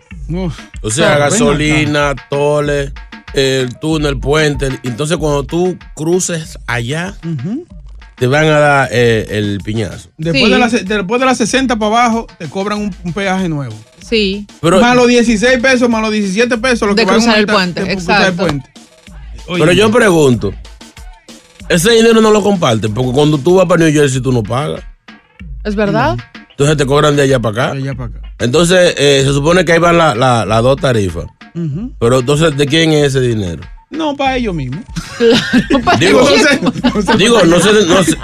O 0.82 0.91
sea, 0.91 1.12
ven 1.12 1.19
gasolina, 1.19 2.15
tole, 2.30 2.91
el 3.36 3.78
túnel, 3.80 4.19
puente. 4.19 4.69
Entonces, 4.84 5.17
cuando 5.17 5.43
tú 5.43 5.78
cruces 5.93 6.58
allá, 6.67 7.15
te 8.15 8.28
van 8.28 8.45
a 8.45 8.60
dar 8.60 8.89
eh, 8.91 9.26
el 9.30 9.60
piñazo. 9.63 10.10
Después, 10.17 10.50
de 10.52 10.58
las, 10.58 10.71
después 10.71 11.19
de 11.19 11.26
las 11.26 11.38
60 11.38 11.76
para 11.78 11.88
abajo, 12.06 12.28
te 12.38 12.48
cobran 12.48 12.80
un, 12.80 12.95
un 13.04 13.13
peaje 13.13 13.50
nuevo. 13.50 13.76
Sí. 14.02 14.48
Pero- 14.62 14.80
más 14.80 14.95
los 14.95 15.08
16 15.08 15.60
pesos, 15.60 15.89
más 15.89 16.02
los 16.02 16.12
17 16.12 16.58
pesos. 16.58 16.88
Lo 16.88 16.95
De 16.95 17.02
que 17.04 17.06
van 17.08 17.15
a 17.15 17.17
cruzar 17.17 17.39
el 17.39 17.48
puente, 17.48 17.84
de 17.84 17.91
cruzar 17.95 18.21
el 18.21 18.28
exacto. 18.30 18.43
puente. 18.48 18.69
Oye, 19.48 19.60
Pero 19.60 19.71
yo 19.74 19.91
pregunto, 19.91 20.54
ese 21.69 21.91
dinero 21.91 22.21
no 22.21 22.32
lo 22.32 22.41
comparten, 22.41 22.93
porque 22.93 23.12
cuando 23.12 23.38
tú 23.38 23.56
vas 23.56 23.67
para 23.67 23.84
New 23.84 23.93
Jersey 23.93 24.21
tú 24.21 24.32
no 24.32 24.41
pagas. 24.43 24.82
¿Es 25.63 25.76
verdad? 25.76 26.15
Entonces 26.52 26.78
te 26.78 26.86
cobran 26.86 27.15
de 27.15 27.24
allá 27.24 27.39
para 27.39 27.65
acá. 27.67 27.74
De 27.76 27.82
allá 27.82 27.95
para 27.95 28.10
acá. 28.17 28.34
Entonces, 28.39 28.95
eh, 28.98 29.21
se 29.26 29.34
supone 29.34 29.65
que 29.65 29.74
ahí 29.74 29.80
van 29.80 29.98
las 29.98 30.15
la, 30.15 30.45
las 30.45 30.63
dos 30.63 30.78
tarifas. 30.80 31.26
Pero 32.00 32.20
entonces, 32.20 32.58
¿de 32.58 32.65
quién 32.65 32.91
es 32.91 33.06
ese 33.15 33.22
dinero? 33.22 33.62
No, 33.89 34.15
para 34.18 34.36
ellos 34.38 34.54
mismos. 34.54 34.84
Digo, 36.00 36.22
No 36.22 36.28
sé, 36.28 36.60
no 36.62 36.72
sé. 37.02 37.18
Digo, 37.18 37.44
no 37.46 37.60
sé, 37.62 37.70
no 37.88 38.04
sé. 38.04 38.18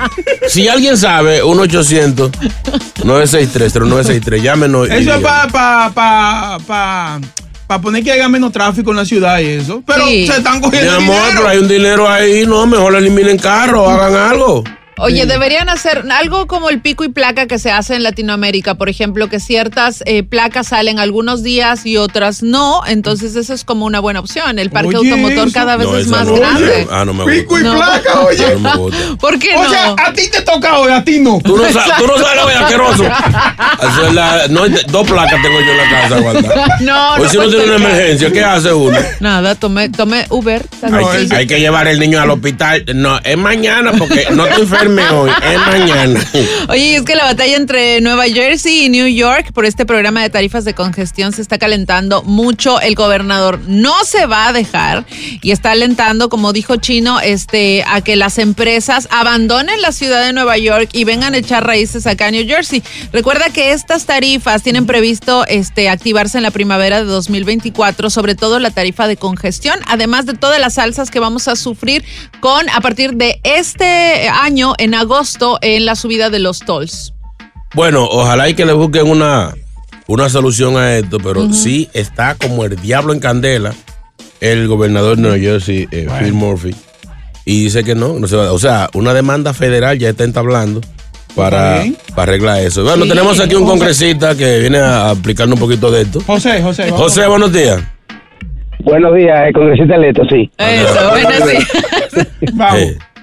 Si 0.50 0.68
alguien 0.68 0.98
sabe, 0.98 1.42
1-800-963-0963, 1.44 4.42
llámenos. 4.42 4.90
y 4.90 4.94
Eso 4.94 5.14
es 5.16 5.22
para 5.22 5.48
pa, 5.48 5.92
pa, 5.94 6.58
pa, 6.66 7.20
pa 7.68 7.82
poner 7.82 8.04
que 8.04 8.12
haya 8.12 8.28
menos 8.28 8.52
tráfico 8.52 8.92
en 8.92 8.98
la 8.98 9.06
ciudad 9.06 9.40
y 9.40 9.46
eso. 9.46 9.82
Pero 9.86 10.06
Sí. 10.08 10.28
se 10.28 10.38
están 10.38 10.56
Mi 10.56 10.62
cogiendo 10.62 10.92
amor, 10.92 11.16
dinero. 11.16 11.32
pero 11.38 11.48
hay 11.48 11.58
un 11.60 11.68
dinero 11.68 12.10
ahí, 12.10 12.46
no, 12.46 12.66
mejor 12.68 12.96
eliminen 12.96 13.38
carro, 13.38 13.90
hagan 13.90 14.16
algo. 14.16 14.64
Oye, 14.98 15.26
deberían 15.26 15.68
hacer 15.70 16.04
algo 16.12 16.46
como 16.48 16.70
el 16.70 16.80
pico 16.82 17.04
y 17.04 17.10
placa 17.10 17.48
que 17.48 17.58
se 17.58 17.72
hace 17.72 17.96
en 17.96 18.04
Latinoamérica, 18.04 18.76
por 18.76 18.88
ejemplo, 18.90 19.30
que 19.30 19.40
ciertas 19.40 20.04
eh, 20.06 20.22
placas 20.24 20.68
salen 20.68 21.00
algunos 21.00 21.42
días 21.44 21.86
y 21.86 21.98
otras 21.98 22.44
no, 22.44 22.82
entonces 22.86 23.36
eso 23.36 23.54
es 23.54 23.64
como 23.64 23.86
una 23.86 24.00
buena 24.00 24.20
opción. 24.20 24.60
El 24.60 24.70
parque 24.70 24.98
Oye, 24.98 25.10
automotor 25.12 25.48
eso. 25.48 25.54
cada 25.54 25.76
vez 25.78 25.88
No, 25.88 25.98
es 25.98 26.08
más 26.08 26.28
no, 26.28 26.36
grande. 26.36 26.88
Ah, 26.92 27.04
no 27.06 27.14
me 27.14 27.24
gusta. 27.24 27.40
Pico 27.40 27.60
y 27.60 27.64
No. 27.64 27.76
placa, 27.76 28.20
oye. 28.22 28.54
No 28.54 28.60
me 28.60 28.76
gusta. 28.76 28.98
¿Por 29.20 29.40
qué 29.40 29.56
O 29.56 29.64
no? 29.64 29.70
sea, 29.70 29.96
a 30.06 30.14
ti 30.14 30.30
te 30.30 30.42
toca 30.42 30.78
hoy, 30.78 30.92
a 30.92 31.04
ti 31.04 31.20
no. 31.20 31.40
Tú 31.44 31.58
no, 31.58 31.64
sabes, 31.72 31.98
tú 31.98 32.06
no 32.06 32.18
sabes 32.18 32.56
asqueroso. 32.58 33.04
La- 34.14 34.48
no, 34.50 34.68
dos 34.68 35.08
placas 35.08 35.42
tengo 35.42 35.60
yo 35.62 35.72
en 35.72 35.78
la 35.78 35.90
casa 35.90 36.20
guardadas. 36.20 36.70
no, 36.82 37.14
Hoy 37.16 37.30
si 37.30 37.38
no 37.38 37.44
uno 37.44 37.50
tiene 37.52 37.66
puede 37.66 37.78
una 37.78 37.90
emergencia, 37.90 38.32
¿qué 38.32 38.44
hace 38.44 38.74
uno? 38.74 38.98
Nada, 39.20 39.56
tomé, 39.56 39.90
tomé 39.90 40.26
Uber. 40.30 40.64
Hay, 40.84 41.28
que- 41.28 41.36
hay 41.36 41.48
que 41.48 41.60
llevar 41.60 41.88
el 41.88 42.00
niño 42.00 42.20
al 42.22 42.30
hospital. 42.30 42.86
No, 42.94 43.18
es 43.24 43.38
mañana 43.38 43.94
porque 43.98 44.28
no 44.32 44.46
te 44.46 44.66
hoy, 45.00 45.32
es 45.44 45.60
mañana. 45.60 46.24
Oye, 46.70 46.96
es 46.96 47.04
que 47.04 47.16
la 47.16 47.26
batalla 47.26 47.56
entre 47.56 48.02
Nueva 48.02 48.26
Jersey 48.26 48.86
y 48.86 48.90
New 48.90 49.08
York 49.08 49.52
por 49.54 49.66
este 49.66 49.86
programa 49.86 50.22
de 50.22 50.30
tarifas 50.30 50.66
de 50.66 50.74
congestión 50.74 51.34
se 51.34 51.42
está 51.42 51.58
calentando 51.58 52.24
mucho. 52.24 52.80
El 52.82 52.96
gobernador 52.96 53.60
no 53.68 54.04
se 54.04 54.26
va 54.26 54.48
a 54.48 54.54
dejar 54.54 55.06
y 55.42 55.52
está 55.52 55.72
alentando, 55.72 56.30
como 56.30 56.54
dijo 56.54 56.78
Chino, 56.78 57.20
este, 57.20 57.84
a 57.88 58.02
que 58.02 58.16
las 58.16 58.38
empresas 58.38 59.08
abandonen 59.12 59.82
la 59.82 59.92
ciudad 59.92 60.26
de 60.26 60.34
Nueva 60.34 60.58
York 60.58 60.90
y 60.94 61.04
vengan 61.04 61.34
a 61.34 61.38
echar 61.38 61.66
raíces 61.66 62.08
acá 62.08 62.28
a 62.28 62.32
New 62.32 62.46
Jersey. 62.48 62.84
Recuerda 63.12 63.50
que 63.50 63.72
estas 63.72 64.06
tarifas 64.06 64.64
tienen 64.64 64.86
previsto 64.86 65.46
este, 65.48 65.90
activarse 65.90 66.38
en 66.38 66.44
la 66.44 66.52
primavera 66.52 67.00
de 67.00 67.06
2024, 67.06 68.10
sobre 68.10 68.36
todo 68.36 68.60
la 68.60 68.72
tarifa 68.72 69.08
de 69.08 69.18
congestión, 69.18 69.80
además 69.88 70.26
de 70.26 70.34
todas 70.34 70.60
las 70.60 70.78
alzas 70.78 71.12
que 71.12 71.20
vamos 71.20 71.48
a 71.48 71.56
sufrir 71.56 72.04
con 72.40 72.70
a 72.70 72.82
partir 72.82 73.14
de 73.14 73.40
este 73.44 74.30
año 74.30 74.71
en 74.78 74.94
agosto 74.96 75.58
en 75.62 75.86
la 75.86 75.96
subida 75.96 76.30
de 76.30 76.40
los 76.40 76.60
tolls. 76.60 77.14
Bueno, 77.74 78.06
ojalá 78.06 78.50
y 78.50 78.54
que 78.54 78.66
le 78.66 78.74
busquen 78.74 79.10
una, 79.10 79.54
una 80.08 80.28
solución 80.30 80.78
a 80.78 80.96
esto, 80.98 81.18
pero 81.20 81.52
sí 81.54 81.90
está 81.94 82.36
como 82.36 82.66
el 82.66 82.76
diablo 82.76 83.14
en 83.14 83.20
candela 83.20 83.74
el 84.42 84.68
gobernador 84.68 85.16
de 85.18 85.22
Nueva 85.22 85.38
Jersey, 85.38 85.88
eh, 85.92 86.08
Phil 86.20 86.34
Murphy, 86.34 86.76
y 87.46 87.66
dice 87.66 87.84
que 87.84 87.94
no, 87.96 88.20
no 88.20 88.28
se 88.28 88.36
va. 88.36 88.52
O 88.52 88.58
sea, 88.60 88.90
una 88.94 89.14
demanda 89.14 89.54
federal 89.54 90.00
ya 90.00 90.10
está 90.10 90.24
entablando 90.24 90.82
para, 91.36 91.84
para 92.16 92.24
arreglar 92.34 92.60
eso. 92.62 92.84
Bueno, 92.84 93.04
Sí. 93.04 93.10
tenemos 93.10 93.40
aquí 93.40 93.54
un 93.56 93.62
José. 93.66 93.72
congresista 93.78 94.36
que 94.36 94.60
viene 94.60 94.80
a 94.80 95.12
explicarnos 95.12 95.54
un 95.56 95.60
poquito 95.60 95.92
de 95.92 96.02
esto. 96.02 96.22
José, 96.26 96.62
José. 96.62 96.86
vamos. 96.86 97.00
José, 97.02 97.28
buenos 97.28 97.54
días. 97.54 97.82
Buenos 98.80 99.14
días, 99.16 99.48
el 99.48 99.54
congresista 99.54 99.96
electo, 99.96 100.24
sí. 100.28 100.50
Eso, 100.58 101.10
bueno, 101.12 101.30
sí. 101.48 102.28
Vamos. 102.54 102.82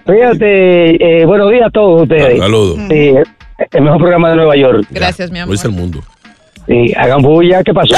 Eh, 0.09 0.13
Fíjate, 0.13 1.21
eh, 1.21 1.27
buenos 1.27 1.51
días 1.51 1.67
a 1.67 1.71
todos 1.71 2.03
ustedes. 2.03 2.39
Saludos. 2.39 2.79
Sí, 2.89 3.13
el 3.73 3.83
mejor 3.83 3.99
programa 3.99 4.31
de 4.31 4.37
Nueva 4.37 4.57
York. 4.57 4.87
Gracias, 4.91 5.31
mi 5.31 5.39
amor. 5.39 5.53
dice 5.53 5.67
el 5.69 5.75
mundo. 5.75 6.01
Sí, 6.67 6.93
hagan 6.97 7.21
bulla, 7.23 7.63
¿qué 7.63 7.73
pasó? 7.75 7.95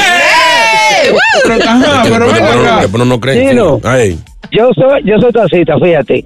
Pero, 1.44 1.56
ajá, 1.64 2.02
pero 2.92 3.04
no- 3.04 3.20
creen. 3.20 3.38
Sí, 3.42 3.48
sí. 3.50 3.54
no. 3.56 3.80
Ay. 3.84 4.18
Yo 4.50 4.70
soy, 4.74 5.02
yo 5.04 5.18
soy 5.20 5.32
taxista, 5.32 5.78
fíjate. 5.78 6.24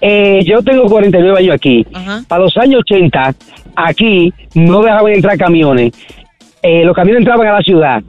Eh, 0.00 0.40
yo 0.44 0.62
tengo 0.62 0.84
49 0.84 1.38
años 1.38 1.54
aquí. 1.54 1.86
Ajá. 1.92 2.22
Para 2.28 2.44
los 2.44 2.56
años 2.56 2.80
80, 2.80 3.34
aquí 3.76 4.32
no 4.54 4.82
dejaban 4.82 5.12
entrar 5.12 5.36
camiones. 5.38 5.92
Eh, 6.62 6.84
los 6.84 6.94
camiones 6.94 7.20
entraban 7.20 7.46
a 7.48 7.52
la 7.54 7.62
ciudad 7.62 8.02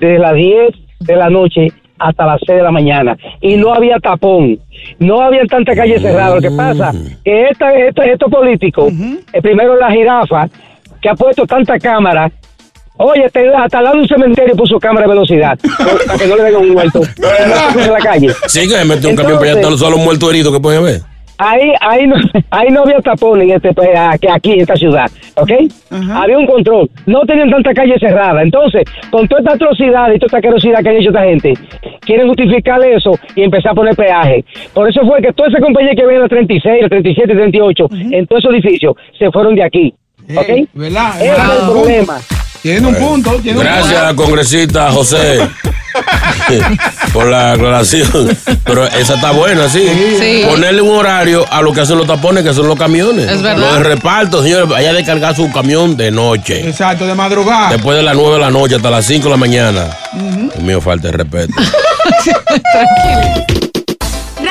desde 0.00 0.18
las 0.18 0.34
10 0.34 0.74
de 1.00 1.16
la 1.16 1.28
noche 1.30 1.68
hasta 1.98 2.26
las 2.26 2.40
6 2.46 2.58
de 2.58 2.62
la 2.62 2.70
mañana. 2.70 3.16
Y 3.40 3.56
no 3.56 3.72
había 3.74 3.98
tapón. 3.98 4.58
No 4.98 5.20
había 5.22 5.44
tanta 5.46 5.74
calle 5.74 5.98
cerrada. 5.98 6.36
Lo 6.36 6.40
que 6.42 6.50
pasa 6.50 6.92
que 7.24 7.48
esta, 7.50 7.72
esta- 7.74 8.04
estos 8.04 8.30
políticos, 8.30 8.92
el 9.32 9.42
primero 9.42 9.74
es 9.74 9.80
la 9.80 9.90
jirafa, 9.90 10.48
que 11.00 11.08
ha 11.08 11.14
puesto 11.14 11.46
tanta 11.46 11.78
cámara. 11.78 12.30
Oye, 12.98 13.28
te- 13.30 13.54
hasta 13.54 13.78
al 13.78 13.84
lado 13.84 13.96
de 13.96 14.02
un 14.02 14.08
cementerio 14.08 14.56
puso 14.56 14.78
cámara 14.78 15.06
de 15.06 15.12
velocidad 15.12 15.58
para 16.06 16.18
que 16.18 16.26
no 16.26 16.36
le 16.36 16.42
den 16.44 16.56
un 16.56 16.70
muerto 16.70 17.02
en 17.02 17.90
la 17.92 17.98
calle. 17.98 18.28
Sí, 18.46 18.60
que 18.66 18.74
se 18.74 18.84
mete 18.86 19.06
un 19.06 19.16
camión 19.16 19.38
para 19.38 19.52
allá, 19.52 19.60
todos 19.60 19.80
los 19.90 19.98
muertos 20.00 20.30
heridos 20.30 20.52
que 20.54 20.60
pueden 20.60 20.82
ver. 20.82 21.00
Ahí, 21.38 21.72
ahí, 21.80 22.06
no, 22.06 22.16
ahí 22.50 22.68
no 22.70 22.82
había 22.82 23.00
tapón 23.00 23.42
en 23.42 23.50
este, 23.50 23.72
pues, 23.74 23.88
aquí, 23.94 24.26
aquí 24.28 24.52
en 24.52 24.60
esta 24.60 24.76
ciudad, 24.76 25.06
¿ok? 25.36 25.50
Había 26.14 26.38
un 26.38 26.46
control. 26.46 26.90
No 27.06 27.20
tenían 27.26 27.50
tanta 27.50 27.74
calle 27.74 27.98
cerrada. 27.98 28.42
Entonces, 28.42 28.84
con 29.10 29.28
toda 29.28 29.40
esta 29.40 29.54
atrocidad 29.54 30.12
y 30.12 30.18
toda 30.18 30.26
esta 30.26 30.40
querosidad 30.40 30.82
que 30.82 30.88
han 30.88 30.96
hecho 30.96 31.10
esta 31.10 31.24
gente, 31.24 31.54
quieren 32.00 32.28
justificar 32.28 32.82
eso 32.84 33.12
y 33.34 33.42
empezar 33.42 33.72
a 33.72 33.74
poner 33.74 33.94
peaje. 33.94 34.44
Por 34.72 34.88
eso 34.88 35.00
fue 35.06 35.20
que 35.20 35.32
toda 35.32 35.48
esa 35.48 35.60
compañía 35.60 35.94
que 35.94 36.06
ven 36.06 36.20
la 36.20 36.28
36, 36.28 36.82
la 36.82 36.88
37, 36.88 37.34
38, 37.34 37.88
en 38.12 38.26
todos 38.26 38.44
esos 38.44 38.54
edificios, 38.54 38.94
se 39.18 39.30
fueron 39.30 39.54
de 39.54 39.64
aquí, 39.64 39.94
¿ok? 40.34 40.48
Eh, 40.48 40.66
¿Verdad? 40.72 41.20
Ese 41.20 41.32
es 41.32 41.60
el 41.60 41.70
problema. 41.70 42.18
Tiene 42.66 42.88
un 42.88 42.96
punto, 42.96 43.30
tiene 43.40 43.60
un 43.60 43.64
Gracias, 43.64 44.14
congresista 44.14 44.90
José, 44.90 45.38
por 47.12 47.26
la 47.26 47.52
aclaración. 47.52 48.36
Pero 48.64 48.88
esa 48.88 49.14
está 49.14 49.30
buena, 49.30 49.68
sí. 49.68 49.86
Sí. 50.18 50.42
Ponerle 50.48 50.82
un 50.82 50.96
horario 50.96 51.44
a 51.48 51.62
lo 51.62 51.72
que 51.72 51.82
hacen 51.82 51.96
los 51.96 52.08
tapones, 52.08 52.42
que 52.42 52.52
son 52.52 52.66
los 52.66 52.76
camiones. 52.76 53.30
Es 53.30 53.40
verdad. 53.40 53.60
Los 53.60 53.78
de 53.78 53.84
reparto, 53.84 54.42
señores, 54.42 54.68
vaya 54.68 54.90
a 54.90 54.94
descargar 54.94 55.36
su 55.36 55.48
camión 55.52 55.96
de 55.96 56.10
noche. 56.10 56.56
punto. 56.56 56.70
Exacto, 56.70 57.06
de 57.06 57.14
madrugada. 57.14 57.70
Después 57.70 57.96
de 57.96 58.02
las 58.02 58.16
9 58.16 58.34
de 58.34 58.40
la 58.40 58.50
noche 58.50 58.74
hasta 58.74 58.90
las 58.90 59.06
5 59.06 59.22
de 59.22 59.30
la 59.30 59.36
mañana. 59.36 59.86
Dios 60.12 60.58
mío, 60.58 60.80
falta 60.80 61.06
de 61.06 61.18
respeto. 61.18 61.54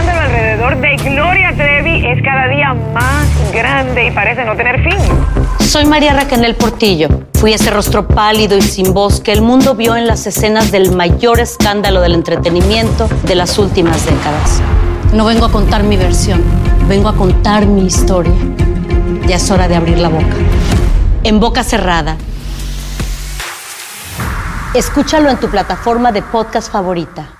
Escándalo 0.00 0.28
alrededor 0.28 0.80
de 0.80 0.96
Gloria 0.96 1.52
Trevi 1.54 2.06
es 2.06 2.22
cada 2.22 2.48
día 2.48 2.72
más 2.94 3.52
grande 3.52 4.06
y 4.06 4.10
parece 4.10 4.46
no 4.46 4.56
tener 4.56 4.82
fin. 4.82 4.98
Soy 5.58 5.84
María 5.84 6.14
Raquel 6.14 6.54
Portillo. 6.54 7.08
Fui 7.34 7.52
ese 7.52 7.70
rostro 7.70 8.08
pálido 8.08 8.56
y 8.56 8.62
sin 8.62 8.94
voz 8.94 9.20
que 9.20 9.30
el 9.30 9.42
mundo 9.42 9.74
vio 9.74 9.96
en 9.96 10.06
las 10.06 10.26
escenas 10.26 10.70
del 10.70 10.96
mayor 10.96 11.38
escándalo 11.38 12.00
del 12.00 12.14
entretenimiento 12.14 13.10
de 13.24 13.34
las 13.34 13.58
últimas 13.58 14.06
décadas. 14.06 14.62
No 15.12 15.26
vengo 15.26 15.44
a 15.44 15.52
contar 15.52 15.82
mi 15.82 15.98
versión, 15.98 16.42
vengo 16.88 17.10
a 17.10 17.14
contar 17.14 17.66
mi 17.66 17.84
historia. 17.84 18.32
Ya 19.26 19.36
es 19.36 19.50
hora 19.50 19.68
de 19.68 19.76
abrir 19.76 19.98
la 19.98 20.08
boca. 20.08 20.34
En 21.24 21.40
boca 21.40 21.62
cerrada. 21.62 22.16
Escúchalo 24.72 25.28
en 25.28 25.36
tu 25.36 25.50
plataforma 25.50 26.10
de 26.10 26.22
podcast 26.22 26.72
favorita. 26.72 27.39